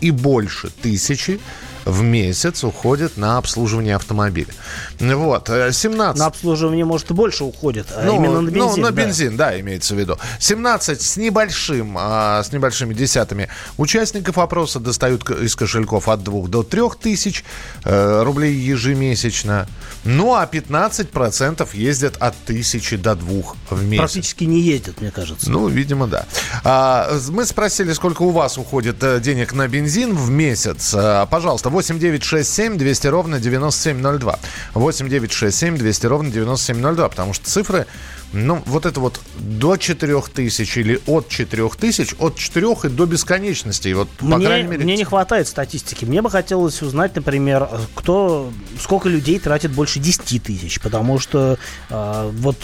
и 0.00 0.10
больше 0.12 0.70
тысячи 0.70 1.40
в 1.84 2.02
месяц 2.02 2.64
уходит 2.64 3.16
на 3.16 3.38
обслуживание 3.38 3.96
автомобиля. 3.96 4.52
Вот, 5.00 5.48
17... 5.48 6.16
Э, 6.16 6.18
на 6.18 6.26
обслуживание, 6.26 6.84
может, 6.84 7.10
больше 7.12 7.44
уходит, 7.44 7.86
а 7.94 8.04
ну, 8.04 8.16
именно 8.16 8.40
на 8.40 8.50
бензин. 8.50 8.60
Ну, 8.60 8.76
на 8.76 8.90
да. 8.90 9.02
бензин, 9.02 9.36
да, 9.36 9.60
имеется 9.60 9.94
в 9.94 9.98
виду. 9.98 10.18
17 10.38 11.00
с 11.00 11.16
небольшим, 11.16 11.96
а, 11.98 12.42
с 12.42 12.52
небольшими 12.52 12.94
десятыми 12.94 13.48
участников 13.76 14.38
опроса 14.38 14.80
достают 14.80 15.28
из 15.30 15.56
кошельков 15.56 16.08
от 16.08 16.22
2 16.22 16.48
до 16.48 16.62
3 16.62 16.82
тысяч 17.00 17.44
э, 17.84 18.22
рублей 18.22 18.54
ежемесячно. 18.54 19.66
Ну, 20.04 20.34
а 20.34 20.48
15% 20.50 21.68
ездят 21.74 22.16
от 22.18 22.34
тысячи 22.44 22.96
до 22.96 23.14
двух 23.14 23.56
в 23.70 23.82
месяц. 23.84 23.98
Практически 23.98 24.44
не 24.44 24.60
ездят, 24.60 25.00
мне 25.00 25.10
кажется. 25.10 25.50
Ну, 25.50 25.68
видимо, 25.68 26.06
да. 26.06 26.26
А, 26.62 27.10
мы 27.30 27.44
спросили, 27.44 27.92
сколько 27.92 28.22
у 28.22 28.30
вас 28.30 28.58
уходит 28.58 29.02
э, 29.02 29.20
денег 29.20 29.52
на 29.52 29.66
бензин 29.68 30.14
в 30.14 30.30
месяц. 30.30 30.92
А, 30.94 31.26
пожалуйста, 31.26 31.70
8 31.74 31.98
9 31.98 32.22
6 32.22 32.48
7 32.48 32.78
200 32.78 33.06
ровно 33.08 33.40
9702. 33.40 34.38
8 34.74 35.08
9 35.08 35.32
6 35.32 35.56
7 35.56 35.76
200 35.76 36.06
ровно 36.06 36.30
9702, 36.30 37.08
потому 37.08 37.34
что 37.34 37.46
цифры 37.46 37.86
ну, 38.34 38.60
вот 38.66 38.84
это 38.84 38.98
вот 38.98 39.20
до 39.38 39.76
4 39.76 40.20
тысяч 40.34 40.76
или 40.76 41.00
от 41.06 41.28
4 41.28 41.68
тысяч, 41.78 42.14
от 42.18 42.36
4 42.36 42.66
и 42.84 42.88
до 42.88 43.06
бесконечности. 43.06 43.88
И 43.88 43.94
вот, 43.94 44.08
по 44.10 44.24
мне, 44.24 44.46
крайней 44.46 44.68
мере... 44.68 44.84
мне 44.84 44.96
не 44.96 45.04
хватает 45.04 45.46
статистики. 45.46 46.04
Мне 46.04 46.20
бы 46.20 46.30
хотелось 46.30 46.82
узнать, 46.82 47.14
например, 47.14 47.68
кто, 47.94 48.52
сколько 48.80 49.08
людей 49.08 49.38
тратит 49.38 49.70
больше 49.70 50.00
10 50.00 50.42
тысяч, 50.42 50.80
потому 50.80 51.20
что 51.20 51.58
э, 51.90 52.30
вот 52.34 52.56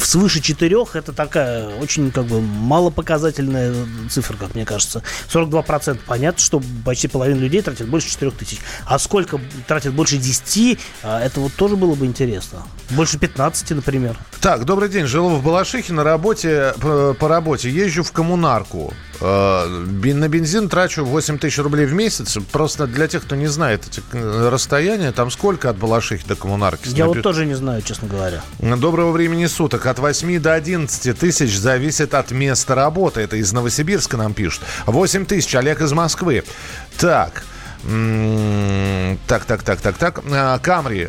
свыше 0.00 0.40
4 0.40 0.76
это 0.94 1.12
такая 1.12 1.68
очень 1.78 2.10
как 2.10 2.26
бы 2.26 2.40
малопоказательная 2.40 3.72
цифра, 4.10 4.36
как 4.36 4.56
мне 4.56 4.64
кажется. 4.64 5.04
42% 5.32 6.00
понятно, 6.06 6.40
что 6.40 6.60
почти 6.84 7.06
половина 7.06 7.38
людей 7.38 7.62
тратит 7.62 7.88
больше 7.88 8.10
4 8.10 8.32
тысяч. 8.32 8.43
А 8.86 8.98
сколько 8.98 9.40
тратит 9.66 9.92
больше 9.92 10.16
10, 10.16 10.78
э, 11.02 11.18
это 11.18 11.40
вот 11.40 11.52
тоже 11.54 11.76
было 11.76 11.94
бы 11.94 12.06
интересно. 12.06 12.62
Больше 12.90 13.18
15, 13.18 13.70
например. 13.70 14.16
Так, 14.40 14.64
добрый 14.64 14.88
день. 14.88 15.06
Живу 15.06 15.30
в 15.30 15.42
Балашихе 15.42 15.92
на 15.92 16.04
работе, 16.04 16.74
по, 16.80 17.14
по 17.14 17.28
работе. 17.28 17.70
Езжу 17.70 18.02
в 18.02 18.12
коммунарку. 18.12 18.92
Э, 19.20 19.66
на 19.66 20.28
бензин 20.28 20.68
трачу 20.68 21.04
8 21.04 21.38
тысяч 21.38 21.58
рублей 21.58 21.86
в 21.86 21.94
месяц. 21.94 22.36
Просто 22.52 22.86
для 22.86 23.08
тех, 23.08 23.22
кто 23.22 23.36
не 23.36 23.46
знает 23.46 23.86
эти 23.86 24.02
э, 24.12 24.48
расстояния, 24.50 25.12
там 25.12 25.30
сколько 25.30 25.70
от 25.70 25.76
Балашихи 25.76 26.26
до 26.26 26.36
коммунарки? 26.36 26.88
Я 26.88 27.06
вот 27.06 27.22
тоже 27.22 27.46
не 27.46 27.54
знаю, 27.54 27.82
честно 27.82 28.08
говоря. 28.08 28.42
Доброго 28.58 29.12
времени 29.12 29.46
суток. 29.46 29.86
От 29.86 29.98
8 29.98 30.40
до 30.40 30.54
11 30.54 31.18
тысяч 31.18 31.56
зависит 31.56 32.14
от 32.14 32.30
места 32.30 32.74
работы. 32.74 33.20
Это 33.22 33.36
из 33.36 33.52
Новосибирска 33.52 34.16
нам 34.16 34.34
пишут. 34.34 34.62
8 34.86 35.24
тысяч. 35.26 35.54
Олег 35.54 35.80
из 35.80 35.92
Москвы. 35.92 36.44
Так. 36.98 37.44
Так, 39.26 39.44
так, 39.44 39.62
так, 39.62 39.80
так, 39.80 39.96
так. 39.98 40.20
Э, 40.30 40.58
Камри. 40.62 41.08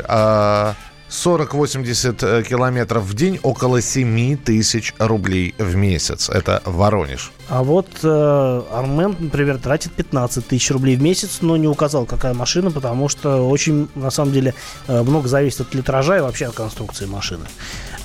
40-80 1.08 2.26
э, 2.26 2.42
километров 2.42 3.04
в 3.04 3.14
день, 3.14 3.38
около 3.42 3.80
7 3.80 4.36
тысяч 4.36 4.92
рублей 4.98 5.54
в 5.58 5.76
месяц. 5.76 6.28
Это 6.28 6.62
Воронеж. 6.64 7.32
А 7.48 7.62
вот 7.62 7.88
э, 8.02 8.62
Армен, 8.72 9.16
например, 9.18 9.58
тратит 9.58 9.92
15 9.92 10.46
тысяч 10.46 10.70
рублей 10.70 10.96
в 10.96 11.02
месяц, 11.02 11.38
но 11.42 11.56
не 11.56 11.68
указал, 11.68 12.06
какая 12.06 12.34
машина, 12.34 12.70
потому 12.70 13.08
что 13.08 13.48
очень, 13.48 13.88
на 13.94 14.10
самом 14.10 14.32
деле, 14.32 14.54
э, 14.88 15.02
много 15.02 15.28
зависит 15.28 15.60
от 15.60 15.74
литража 15.74 16.18
и 16.18 16.20
вообще 16.20 16.46
от 16.46 16.54
конструкции 16.54 17.06
машины. 17.06 17.44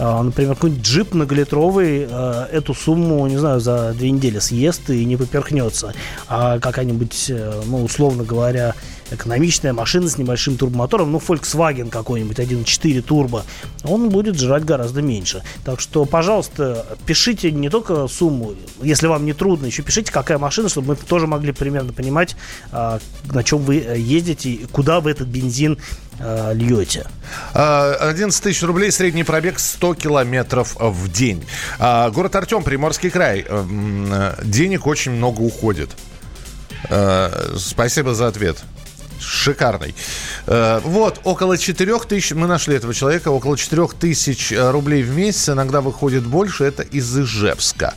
Э, 0.02 0.22
например, 0.24 0.56
какой-нибудь 0.56 0.84
джип 0.84 1.14
многолитровый 1.14 2.08
э, 2.10 2.46
эту 2.52 2.74
сумму, 2.74 3.28
не 3.28 3.38
знаю, 3.38 3.60
за 3.60 3.94
две 3.94 4.10
недели 4.10 4.40
съест 4.40 4.90
и 4.90 5.06
не 5.06 5.16
поперхнется. 5.16 5.94
А 6.28 6.60
какая-нибудь, 6.60 7.28
э, 7.30 7.62
ну, 7.68 7.84
условно 7.84 8.24
говоря, 8.24 8.74
экономичная 9.12 9.74
машина 9.74 10.10
с 10.10 10.18
небольшим 10.18 10.58
турбомотором, 10.58 11.12
ну, 11.12 11.20
Volkswagen 11.20 11.90
какой-нибудь 11.90 12.40
1.4 12.40 13.02
турбо, 13.02 13.46
он 13.84 14.10
будет 14.10 14.40
жрать 14.40 14.66
гораздо 14.66 15.02
меньше. 15.02 15.44
Так 15.64 15.80
что, 15.80 16.06
пожалуйста, 16.06 16.86
пишите 17.06 17.52
не 17.52 17.70
только 17.70 18.08
сумму, 18.08 18.56
если 18.82 19.08
вам 19.08 19.26
не 19.26 19.34
трудно, 19.34 19.66
еще 19.66 19.84
пишите, 19.84 20.12
какая 20.12 20.38
машина, 20.38 20.70
чтобы 20.70 20.90
мы 20.90 20.96
тоже 20.96 21.28
могли 21.28 21.52
примерно 21.52 21.94
понимать, 21.94 22.36
а, 22.72 23.00
на 23.32 23.44
чем 23.44 23.60
вы 23.60 23.80
э, 23.80 23.98
ездите 23.98 24.50
и 24.50 24.66
куда 24.66 25.00
вы 25.00 25.12
этот 25.12 25.28
бензин 25.28 25.78
э, 26.20 26.54
льете. 26.54 27.08
11 27.54 28.40
а, 28.40 28.44
тысяч 28.44 28.64
рублей, 28.64 28.92
средний 28.92 29.24
пробег 29.24 29.60
100 29.60 29.96
километров 29.96 30.76
в 30.80 31.12
день. 31.12 31.44
А, 31.80 32.10
город 32.10 32.36
Артем, 32.36 32.64
Приморский 32.64 33.10
край. 33.10 33.46
Э, 33.48 34.36
денег 34.44 34.88
очень 34.88 35.12
много 35.12 35.42
уходит. 35.42 35.90
Спасибо 37.58 38.16
за 38.16 38.28
ответ 38.28 38.58
шикарный. 39.22 39.96
Э, 40.48 40.80
вот, 40.84 41.22
около 41.24 41.58
4 41.58 42.00
тысяч, 42.00 42.32
мы 42.34 42.48
нашли 42.48 42.76
этого 42.76 42.94
человека, 42.94 43.30
около 43.30 43.58
4 43.58 43.88
тысяч 44.00 44.52
э, 44.52 44.72
рублей 44.72 45.04
в 45.04 45.16
месяц, 45.16 45.50
иногда 45.50 45.82
выходит 45.82 46.26
больше, 46.26 46.64
это 46.64 46.84
из 46.84 47.18
Ижевска. 47.18 47.94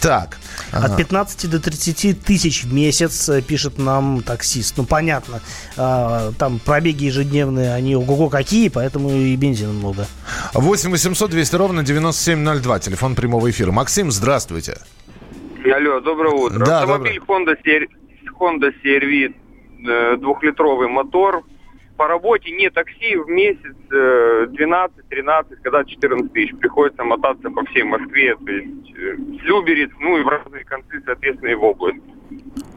Так. 0.00 0.38
От 0.70 0.96
15 0.96 1.50
до 1.50 1.58
30 1.58 2.22
тысяч 2.22 2.62
в 2.64 2.72
месяц, 2.72 3.28
э, 3.28 3.42
пишет 3.42 3.78
нам 3.78 4.22
таксист. 4.22 4.76
Ну, 4.76 4.84
понятно, 4.84 5.40
там 5.76 6.60
пробеги 6.64 7.04
ежедневные, 7.04 7.72
они 7.74 7.96
ого-го 7.96 8.28
какие, 8.28 8.68
поэтому 8.68 9.10
и 9.10 9.34
бензина 9.36 9.72
много. 9.72 10.06
8 10.54 10.90
800 10.90 11.30
200 11.30 11.56
ровно 11.56 11.82
9702, 11.82 12.78
телефон 12.80 13.14
прямого 13.14 13.50
эфира. 13.50 13.72
Максим, 13.72 14.12
здравствуйте. 14.12 14.78
Алло, 15.64 16.00
доброе 16.00 16.34
утро. 16.34 16.64
Да, 16.64 16.82
Автомобиль 16.82 17.18
доброе. 17.18 17.56
Honda. 17.56 17.88
Honda 18.38 18.70
CR-V 18.84 19.34
двухлитровый 19.78 20.88
мотор. 20.88 21.42
По 21.96 22.06
работе 22.06 22.52
не 22.52 22.70
такси 22.70 23.16
в 23.16 23.28
месяц 23.28 23.74
12-13, 23.90 24.92
э, 25.10 25.56
когда 25.62 25.84
14 25.84 26.32
тысяч. 26.32 26.56
Приходится 26.56 27.02
мотаться 27.02 27.50
по 27.50 27.64
всей 27.66 27.82
Москве, 27.82 28.36
то 28.36 28.52
есть 28.52 28.92
э, 28.96 29.16
с 29.16 29.42
Люберец, 29.42 29.90
ну 29.98 30.16
и 30.16 30.22
в 30.22 30.28
разные 30.28 30.64
концы, 30.64 31.02
соответственно, 31.04 31.50
и 31.50 31.54
в 31.54 31.64
область. 31.64 31.98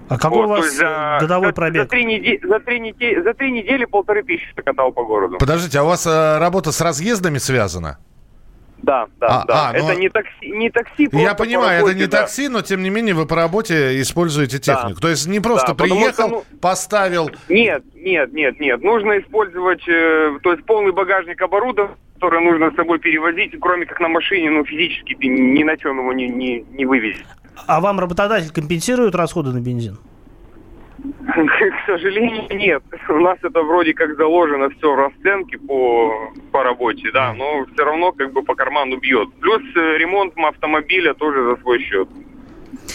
А 0.10 0.18
какой 0.18 0.39
вот, 0.39 0.45
у 0.45 0.49
вас 0.49 0.74
за, 0.74 1.20
годовой 1.22 1.49
за, 1.49 1.54
пробег? 1.54 1.84
За 1.84 1.88
три, 1.88 2.04
недели, 2.04 2.41
за, 2.43 2.60
три 2.60 2.80
недели, 2.80 3.22
за 3.22 3.34
три 3.34 3.52
недели 3.52 3.86
полторы 3.86 4.24
тысячи 4.24 4.54
катал 4.56 4.91
по 4.91 5.06
городу. 5.06 5.38
Подождите, 5.38 5.80
а 5.80 5.84
у 5.84 5.88
вас 5.88 6.06
э, 6.08 6.38
работа 6.39 6.72
с 6.72 6.82
разъездами 6.82 7.38
связана? 7.38 7.99
Да, 8.84 9.07
да, 9.19 9.27
а, 9.27 9.45
да. 9.45 9.69
А, 9.69 9.73
это. 9.73 9.93
Ну, 9.93 9.99
не 9.99 10.09
такси, 10.09 10.51
не 10.51 10.69
такси. 10.69 11.09
Я 11.11 11.36
понимаю, 11.36 11.79
работе, 11.79 11.91
это 11.91 11.99
не 11.99 12.07
да. 12.07 12.21
такси, 12.21 12.47
но 12.47 12.61
тем 12.61 12.82
не 12.84 12.89
менее 12.89 13.13
вы 13.13 13.25
по 13.25 13.36
работе 13.36 14.01
используете 14.01 14.59
технику. 14.59 14.95
Да. 14.95 15.01
То 15.01 15.09
есть 15.09 15.27
не 15.27 15.39
просто 15.39 15.73
да, 15.73 15.73
приехал, 15.75 16.27
что, 16.27 16.27
ну... 16.27 16.59
поставил. 16.59 17.29
Нет, 17.49 17.84
нет, 17.93 18.34
нет, 18.34 18.59
нет. 18.59 18.82
Нужно 18.82 19.19
использовать, 19.19 19.88
э, 19.88 20.39
то 20.41 20.53
есть 20.53 20.65
полный 20.65 20.91
багажник 20.91 21.41
оборудования, 21.41 21.95
которое 22.15 22.41
нужно 22.41 22.71
с 22.71 22.75
собой 22.75 22.99
перевозить, 22.99 23.53
кроме 23.59 23.86
как 23.86 23.99
на 23.99 24.07
машине, 24.07 24.49
ну 24.49 24.65
физически 24.65 25.15
ты 25.15 25.27
ни 25.27 25.63
на 25.63 25.77
чем 25.77 25.99
его 25.99 26.13
не, 26.13 26.27
не, 26.27 26.65
не 26.71 26.86
вывезешь. 26.86 27.25
А 27.67 27.79
вам 27.82 27.99
работодатель 27.99 28.51
компенсирует 28.51 29.15
расходы 29.15 29.51
на 29.51 29.59
бензин? 29.59 29.97
К 31.02 31.86
сожалению, 31.86 32.47
нет. 32.58 32.84
У 33.10 33.20
нас 33.20 33.38
это 33.41 33.62
вроде 33.64 33.93
как 33.93 34.16
заложено 34.18 34.70
все 34.70 34.93
в 34.93 34.95
расценке 34.95 35.58
по, 35.58 36.32
по 36.52 36.64
работе, 36.64 37.10
да, 37.12 37.34
но 37.34 37.66
все 37.74 37.84
равно 37.84 38.12
как 38.12 38.32
бы 38.34 38.43
по 38.43 38.56
карману 38.56 38.97
бьет. 38.97 39.30
Плюс 39.39 39.62
э, 39.76 39.97
ремонт 39.97 40.34
автомобиля 40.38 41.14
тоже 41.14 41.43
за 41.43 41.62
свой 41.62 41.80
счет. 41.80 42.08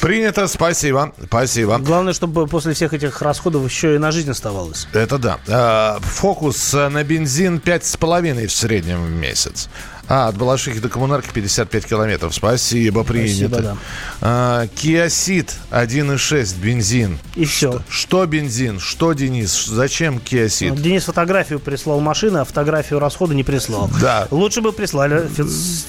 Принято, 0.01 0.47
спасибо, 0.47 1.13
спасибо. 1.27 1.79
Главное, 1.79 2.13
чтобы 2.13 2.47
после 2.47 2.75
всех 2.75 2.95
этих 2.95 3.21
расходов 3.23 3.65
еще 3.65 3.95
и 3.95 3.99
на 3.99 4.13
жизнь 4.13 4.31
оставалось. 4.31 4.87
Это 4.93 5.19
да. 5.19 5.39
А, 5.49 5.99
фокус 6.01 6.75
на 6.75 7.03
бензин 7.03 7.61
5,5 7.65 8.47
в 8.47 8.53
среднем 8.53 9.03
в 9.03 9.11
месяц. 9.11 9.69
А, 10.09 10.29
от 10.29 10.37
Балашихи 10.37 10.79
до 10.79 10.89
Коммунарки 10.89 11.31
55 11.33 11.87
километров. 11.87 12.35
Спасибо, 12.35 13.03
принято. 13.03 13.49
Спасибо, 13.49 13.63
да. 13.63 13.77
А, 14.21 14.67
Kia 14.67 15.07
Ceed 15.07 15.51
1.6 15.71 16.61
бензин. 16.61 17.19
И 17.35 17.45
все. 17.45 17.73
Что, 17.73 17.83
что 17.89 18.27
бензин? 18.27 18.79
Что 18.79 19.13
Денис? 19.13 19.67
Зачем 19.67 20.19
Ceed? 20.19 20.71
Ну, 20.71 20.77
Денис 20.77 21.05
фотографию 21.05 21.59
прислал 21.59 22.01
машины, 22.01 22.39
а 22.39 22.45
фотографию 22.45 22.99
расхода 22.99 23.35
не 23.35 23.45
прислал. 23.45 23.91
Да. 24.01 24.29
Лучше 24.31 24.61
бы 24.61 24.73
прислали 24.73 25.29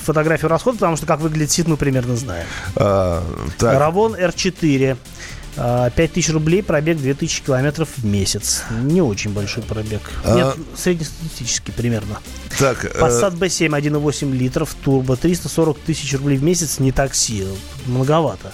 фотографию 0.03 0.49
расхода, 0.49 0.77
потому 0.77 0.97
что 0.97 1.05
как 1.05 1.19
выглядит 1.19 1.49
Ceed 1.49 1.69
мы 1.69 1.77
примерно 1.77 2.15
знаем. 2.15 2.47
А, 2.75 3.23
так. 3.57 3.79
Равон 3.79 4.15
R4. 4.15 4.97
5000 5.57 6.29
рублей, 6.29 6.61
пробег 6.61 6.97
2000 6.97 7.43
километров 7.43 7.89
в 7.97 8.05
месяц. 8.05 8.63
Не 8.83 9.01
очень 9.01 9.31
большой 9.31 9.63
пробег. 9.63 10.01
А... 10.23 10.35
Нет, 10.35 10.55
среднестатистический 10.75 11.71
примерно. 11.71 12.19
Так, 12.59 12.85
Passat 12.85 13.37
B7 13.37 13.69
1,8 13.69 14.31
литров, 14.31 14.75
турбо, 14.83 15.15
340 15.15 15.79
тысяч 15.79 16.13
рублей 16.13 16.37
в 16.37 16.43
месяц, 16.43 16.79
не 16.79 16.91
такси. 16.91 17.45
Многовато. 17.85 18.51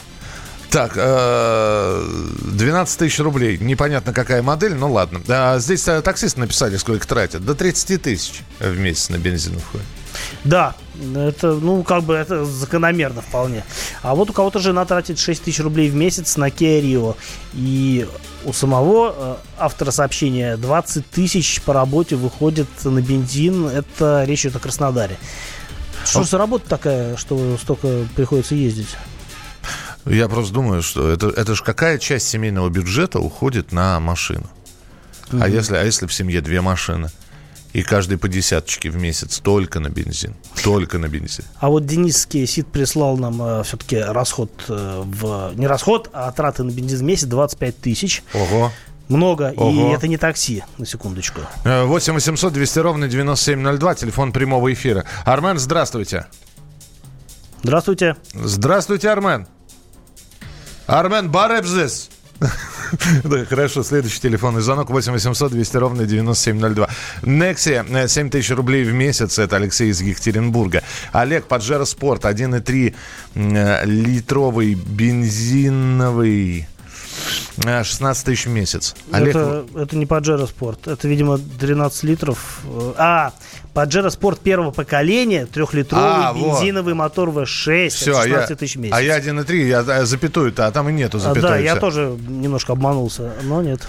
Так, 0.69 0.95
12 0.95 2.97
тысяч 2.97 3.19
рублей. 3.19 3.59
Непонятно, 3.59 4.11
какая 4.11 4.41
модель, 4.41 4.73
ну 4.73 4.91
ладно. 4.91 5.21
А 5.27 5.59
здесь 5.59 5.87
э, 5.87 6.01
таксисты 6.01 6.39
написали, 6.39 6.77
сколько 6.77 7.07
тратят. 7.07 7.45
До 7.45 7.53
30 7.53 8.01
тысяч 8.01 8.41
в 8.59 8.79
месяц 8.79 9.09
на 9.09 9.17
бензин 9.17 9.55
уходит. 9.55 9.85
Да, 10.43 10.75
это, 11.15 11.53
ну, 11.53 11.83
как 11.83 12.03
бы 12.03 12.15
это 12.15 12.43
закономерно 12.43 13.21
вполне. 13.21 13.63
А 14.01 14.13
вот 14.13 14.29
у 14.29 14.33
кого-то 14.33 14.59
жена 14.59 14.83
тратит 14.85 15.17
6 15.17 15.43
тысяч 15.43 15.59
рублей 15.59 15.89
в 15.89 15.95
месяц 15.95 16.35
на 16.35 16.49
Kia 16.49 16.81
Rio. 16.81 17.15
И 17.53 18.07
у 18.43 18.51
самого 18.51 19.15
э, 19.15 19.35
автора 19.57 19.91
сообщения 19.91 20.57
20 20.57 21.09
тысяч 21.09 21.61
по 21.61 21.73
работе 21.73 22.15
выходит 22.15 22.67
на 22.83 23.01
бензин. 23.01 23.67
Это 23.67 24.25
речь 24.25 24.41
идет 24.41 24.57
о 24.57 24.59
Краснодаре. 24.59 25.17
Что 26.03 26.21
а... 26.21 26.23
за 26.23 26.37
работа 26.37 26.67
такая, 26.67 27.15
что 27.15 27.57
столько 27.57 28.05
приходится 28.15 28.55
ездить? 28.55 28.97
Я 30.05 30.27
просто 30.27 30.53
думаю, 30.53 30.81
что 30.81 31.09
это, 31.09 31.29
это 31.29 31.55
же 31.55 31.63
какая 31.63 31.97
часть 31.97 32.27
семейного 32.27 32.69
бюджета 32.69 33.19
уходит 33.19 33.71
на 33.71 34.01
машину? 34.01 34.49
Mm-hmm. 35.29 35.39
А, 35.41 35.47
если, 35.47 35.75
а 35.77 35.83
если 35.83 36.07
в 36.07 36.13
семье 36.13 36.41
две 36.41 36.59
машины? 36.59 37.09
И 37.73 37.81
каждый 37.81 38.19
по 38.19 38.27
десяточке 38.27 38.91
в 38.91 38.97
месяц 38.97 39.39
только 39.39 39.79
на 39.79 39.89
бензин. 39.89 40.35
Только 40.63 40.99
на 40.99 41.07
бензин. 41.07 41.43
А 41.59 41.69
вот 41.69 41.87
Денис 41.87 42.25
Кейсит 42.27 42.67
прислал 42.67 43.17
нам 43.17 43.41
э, 43.41 43.63
все-таки 43.63 43.97
расход 43.97 44.51
э, 44.69 45.01
в... 45.03 45.53
Не 45.55 45.65
расход, 45.65 46.09
а 46.13 46.31
траты 46.31 46.63
на 46.63 46.69
бензин 46.69 46.99
в 46.99 47.03
месяц 47.03 47.25
25 47.25 47.77
тысяч. 47.79 48.23
Ого. 48.35 48.71
Много, 49.09 49.53
Ого. 49.57 49.71
и 49.71 49.93
это 49.93 50.07
не 50.07 50.17
такси, 50.17 50.63
на 50.77 50.85
секундочку. 50.85 51.41
8 51.65 52.13
800 52.13 52.53
200 52.53 52.79
ровно 52.79 53.07
9702, 53.07 53.95
телефон 53.95 54.31
прямого 54.31 54.71
эфира. 54.71 55.03
Армен, 55.25 55.59
здравствуйте. 55.59 56.27
Здравствуйте. 57.63 58.15
Здравствуйте, 58.33 59.09
Армен. 59.09 59.47
Армен 60.85 61.29
Баребзес. 61.29 62.09
Да, 63.23 63.45
хорошо, 63.45 63.83
следующий 63.83 64.19
телефонный 64.21 64.61
звонок 64.61 64.89
8 64.89 65.11
800 65.13 65.51
200 65.51 65.77
ровно 65.77 66.05
9702. 66.05 66.89
Nexia 67.23 68.07
7 68.07 68.29
тысяч 68.29 68.51
рублей 68.51 68.83
в 68.83 68.93
месяц, 68.93 69.39
это 69.39 69.55
Алексей 69.55 69.89
из 69.89 70.01
Екатеринбурга. 70.01 70.83
Олег, 71.11 71.45
Паджеро 71.45 71.85
Спорт, 71.85 72.25
1,3 72.25 72.93
э, 73.35 73.85
литровый 73.85 74.75
бензиновый 74.75 76.67
16 77.57 78.25
тысяч 78.25 78.45
в 78.45 78.49
месяц. 78.49 78.95
Олег... 79.11 79.35
Это, 79.35 79.65
это 79.75 79.95
не 79.95 80.05
Паджеро 80.05 80.45
Спорт. 80.47 80.87
Это, 80.87 81.07
видимо, 81.07 81.37
13 81.37 82.03
литров. 82.03 82.61
А, 82.97 83.33
Паджеро 83.73 84.09
Спорт 84.09 84.39
первого 84.39 84.71
поколения, 84.71 85.45
трехлитровый 85.45 86.05
а, 86.07 86.33
бензиновый 86.33 86.93
вот. 86.93 86.99
мотор 86.99 87.29
V6, 87.29 87.89
Все, 87.89 88.13
16 88.13 88.51
а 88.51 88.55
тысяч 88.55 88.75
в 88.75 88.79
месяц. 88.79 88.95
А 88.95 89.01
я 89.01 89.19
1,3, 89.19 89.55
я 89.67 90.05
запятую-то, 90.05 90.67
а 90.67 90.71
там 90.71 90.89
и 90.89 90.93
нету 90.93 91.17
запятой. 91.19 91.49
А, 91.49 91.53
да, 91.53 91.57
я 91.57 91.75
тоже 91.75 92.15
немножко 92.27 92.73
обманулся, 92.73 93.33
но 93.43 93.61
нет. 93.61 93.81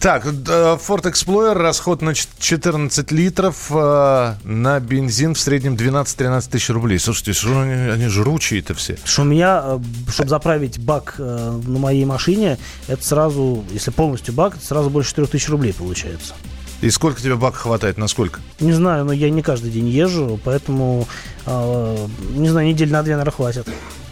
Так, 0.00 0.24
Ford 0.24 1.02
Explorer, 1.02 1.52
расход 1.52 2.00
на 2.00 2.14
14 2.14 3.12
литров, 3.12 3.66
э, 3.70 4.34
на 4.44 4.80
бензин 4.80 5.34
в 5.34 5.38
среднем 5.38 5.74
12-13 5.74 6.50
тысяч 6.50 6.70
рублей. 6.70 6.98
Слушайте, 6.98 7.34
что 7.34 7.60
они, 7.60 7.90
они 7.90 8.06
жручие-то 8.06 8.72
все. 8.72 8.96
Что 9.04 9.20
у 9.20 9.24
меня, 9.26 9.62
э, 9.62 9.78
чтобы 10.10 10.30
заправить 10.30 10.78
бак 10.78 11.16
э, 11.18 11.60
на 11.66 11.78
моей 11.78 12.06
машине, 12.06 12.56
это 12.88 13.04
сразу, 13.04 13.62
если 13.72 13.90
полностью 13.90 14.32
бак, 14.32 14.56
это 14.56 14.64
сразу 14.64 14.88
больше 14.88 15.10
4 15.10 15.26
тысяч 15.26 15.50
рублей 15.50 15.74
получается. 15.74 16.32
И 16.80 16.90
сколько 16.90 17.20
тебе 17.20 17.36
бака 17.36 17.58
хватает? 17.58 17.98
На 17.98 18.08
сколько? 18.08 18.40
Не 18.58 18.72
знаю, 18.72 19.04
но 19.04 19.12
я 19.12 19.30
не 19.30 19.42
каждый 19.42 19.70
день 19.70 19.88
езжу, 19.88 20.40
поэтому, 20.42 21.06
э, 21.46 22.06
не 22.30 22.48
знаю, 22.48 22.66
недель 22.66 22.90
на 22.90 23.02
две, 23.02 23.12
наверное, 23.12 23.32
хватит. 23.32 23.66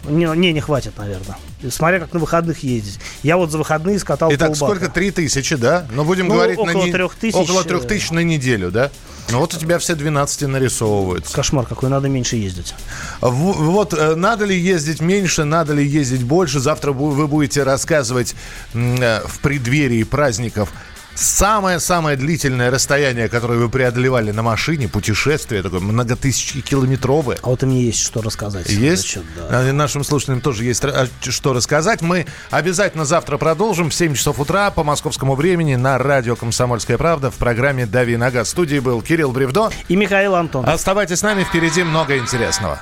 Не, 0.07 0.25
не, 0.35 0.53
не 0.53 0.61
хватит, 0.61 0.97
наверное. 0.97 1.37
Смотря 1.69 1.99
как 1.99 2.13
на 2.13 2.19
выходных 2.19 2.63
ездить. 2.63 2.99
Я 3.21 3.37
вот 3.37 3.51
за 3.51 3.57
выходные 3.57 3.99
скатал 3.99 4.29
Итак, 4.33 4.51
полбака. 4.51 4.75
сколько? 4.75 4.93
Три 4.93 5.11
тысячи, 5.11 5.55
да? 5.55 5.85
Ну, 5.91 6.03
будем 6.03 6.27
ну, 6.27 6.35
говорить... 6.35 6.57
около 6.57 6.85
на 6.85 6.91
трех 6.91 7.15
тысяч. 7.15 7.35
Около 7.35 7.63
трех 7.63 7.87
тысяч 7.87 8.11
на 8.11 8.19
неделю, 8.19 8.71
да? 8.71 8.91
Ну, 9.29 9.39
вот 9.39 9.53
у 9.53 9.57
тебя 9.57 9.77
все 9.77 9.95
12 9.95 10.43
нарисовываются. 10.43 11.33
Кошмар 11.35 11.65
какой, 11.65 11.89
надо 11.89 12.07
меньше 12.07 12.35
ездить. 12.35 12.73
В, 13.21 13.29
вот, 13.29 13.93
э, 13.93 14.15
надо 14.15 14.45
ли 14.45 14.57
ездить 14.57 15.01
меньше, 15.01 15.43
надо 15.43 15.73
ли 15.73 15.85
ездить 15.85 16.23
больше? 16.23 16.59
Завтра 16.59 16.91
вы 16.93 17.27
будете 17.27 17.63
рассказывать 17.63 18.35
э, 18.73 19.21
в 19.27 19.39
преддверии 19.39 20.03
праздников 20.03 20.71
Самое-самое 21.15 22.15
длительное 22.15 22.71
расстояние, 22.71 23.27
которое 23.27 23.59
вы 23.59 23.69
преодолевали 23.69 24.31
на 24.31 24.41
машине, 24.41 24.87
путешествие 24.87 25.61
такое 25.61 25.79
многотысячекилометровое. 25.79 27.37
А 27.41 27.47
вот 27.47 27.63
и 27.63 27.65
мне 27.65 27.83
есть 27.83 27.99
что 27.99 28.21
рассказать. 28.21 28.69
Есть? 28.69 29.13
Значит, 29.13 29.23
да. 29.35 29.59
А, 29.59 29.73
нашим 29.73 30.03
слушателям 30.03 30.41
тоже 30.41 30.63
есть 30.63 30.83
а, 30.83 31.07
что 31.21 31.53
рассказать. 31.53 32.01
Мы 32.01 32.25
обязательно 32.51 33.05
завтра 33.05 33.37
продолжим 33.37 33.89
в 33.89 33.93
7 33.93 34.15
часов 34.15 34.39
утра 34.39 34.71
по 34.71 34.83
московскому 34.83 35.35
времени 35.35 35.75
на 35.75 35.97
радио 35.97 36.35
«Комсомольская 36.35 36.97
правда» 36.97 37.31
в 37.31 37.35
программе 37.35 37.85
«Дави 37.85 38.15
нога». 38.15 38.43
В 38.43 38.47
студии 38.47 38.79
был 38.79 39.01
Кирилл 39.01 39.31
Бревдо. 39.31 39.71
И 39.87 39.95
Михаил 39.95 40.35
Антон. 40.35 40.67
Оставайтесь 40.67 41.19
с 41.19 41.23
нами, 41.23 41.43
впереди 41.43 41.83
много 41.83 42.17
интересного. 42.17 42.81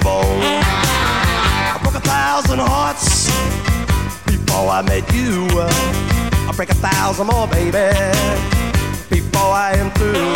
the 0.00 0.04
bone. 0.04 0.24
I 1.74 1.78
broke 1.82 1.94
a 1.94 2.00
thousand 2.00 2.58
hearts 2.58 3.28
before 4.26 4.68
I 4.68 4.82
met 4.82 5.04
you. 5.12 5.46
I 6.48 6.52
break 6.56 6.70
a 6.70 6.74
thousand 6.74 7.26
more, 7.26 7.46
baby, 7.48 7.88
before 9.08 9.52
I 9.52 9.72
am 9.76 9.90
through. 9.92 10.34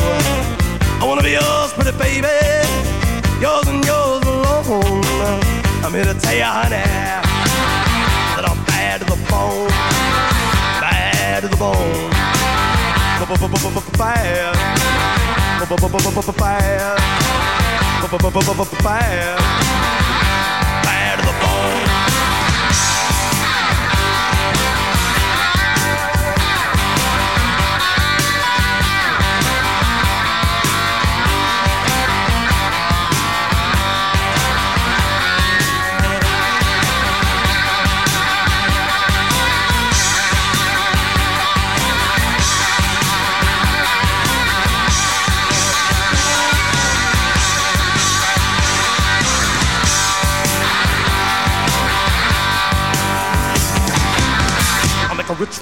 I 1.00 1.04
wanna 1.06 1.22
be 1.22 1.32
yours, 1.32 1.72
pretty 1.72 1.96
baby, 1.98 2.36
yours 3.40 3.66
and 3.68 3.84
yours 3.84 4.24
alone. 4.24 5.40
I'm 5.84 5.92
here 5.92 6.04
to 6.04 6.14
tell 6.14 6.36
you, 6.36 6.44
honey, 6.44 6.84
that 8.36 8.44
I'm 8.50 8.60
bad 8.66 9.00
to 9.00 9.06
the 9.06 9.18
bone, 9.30 9.68
bad 10.80 11.42
to 11.42 11.48
the 11.48 11.56
bone, 11.56 12.10
bad 13.98 14.64
bad, 16.36 17.23
path. 18.18 19.12
É. 19.12 19.93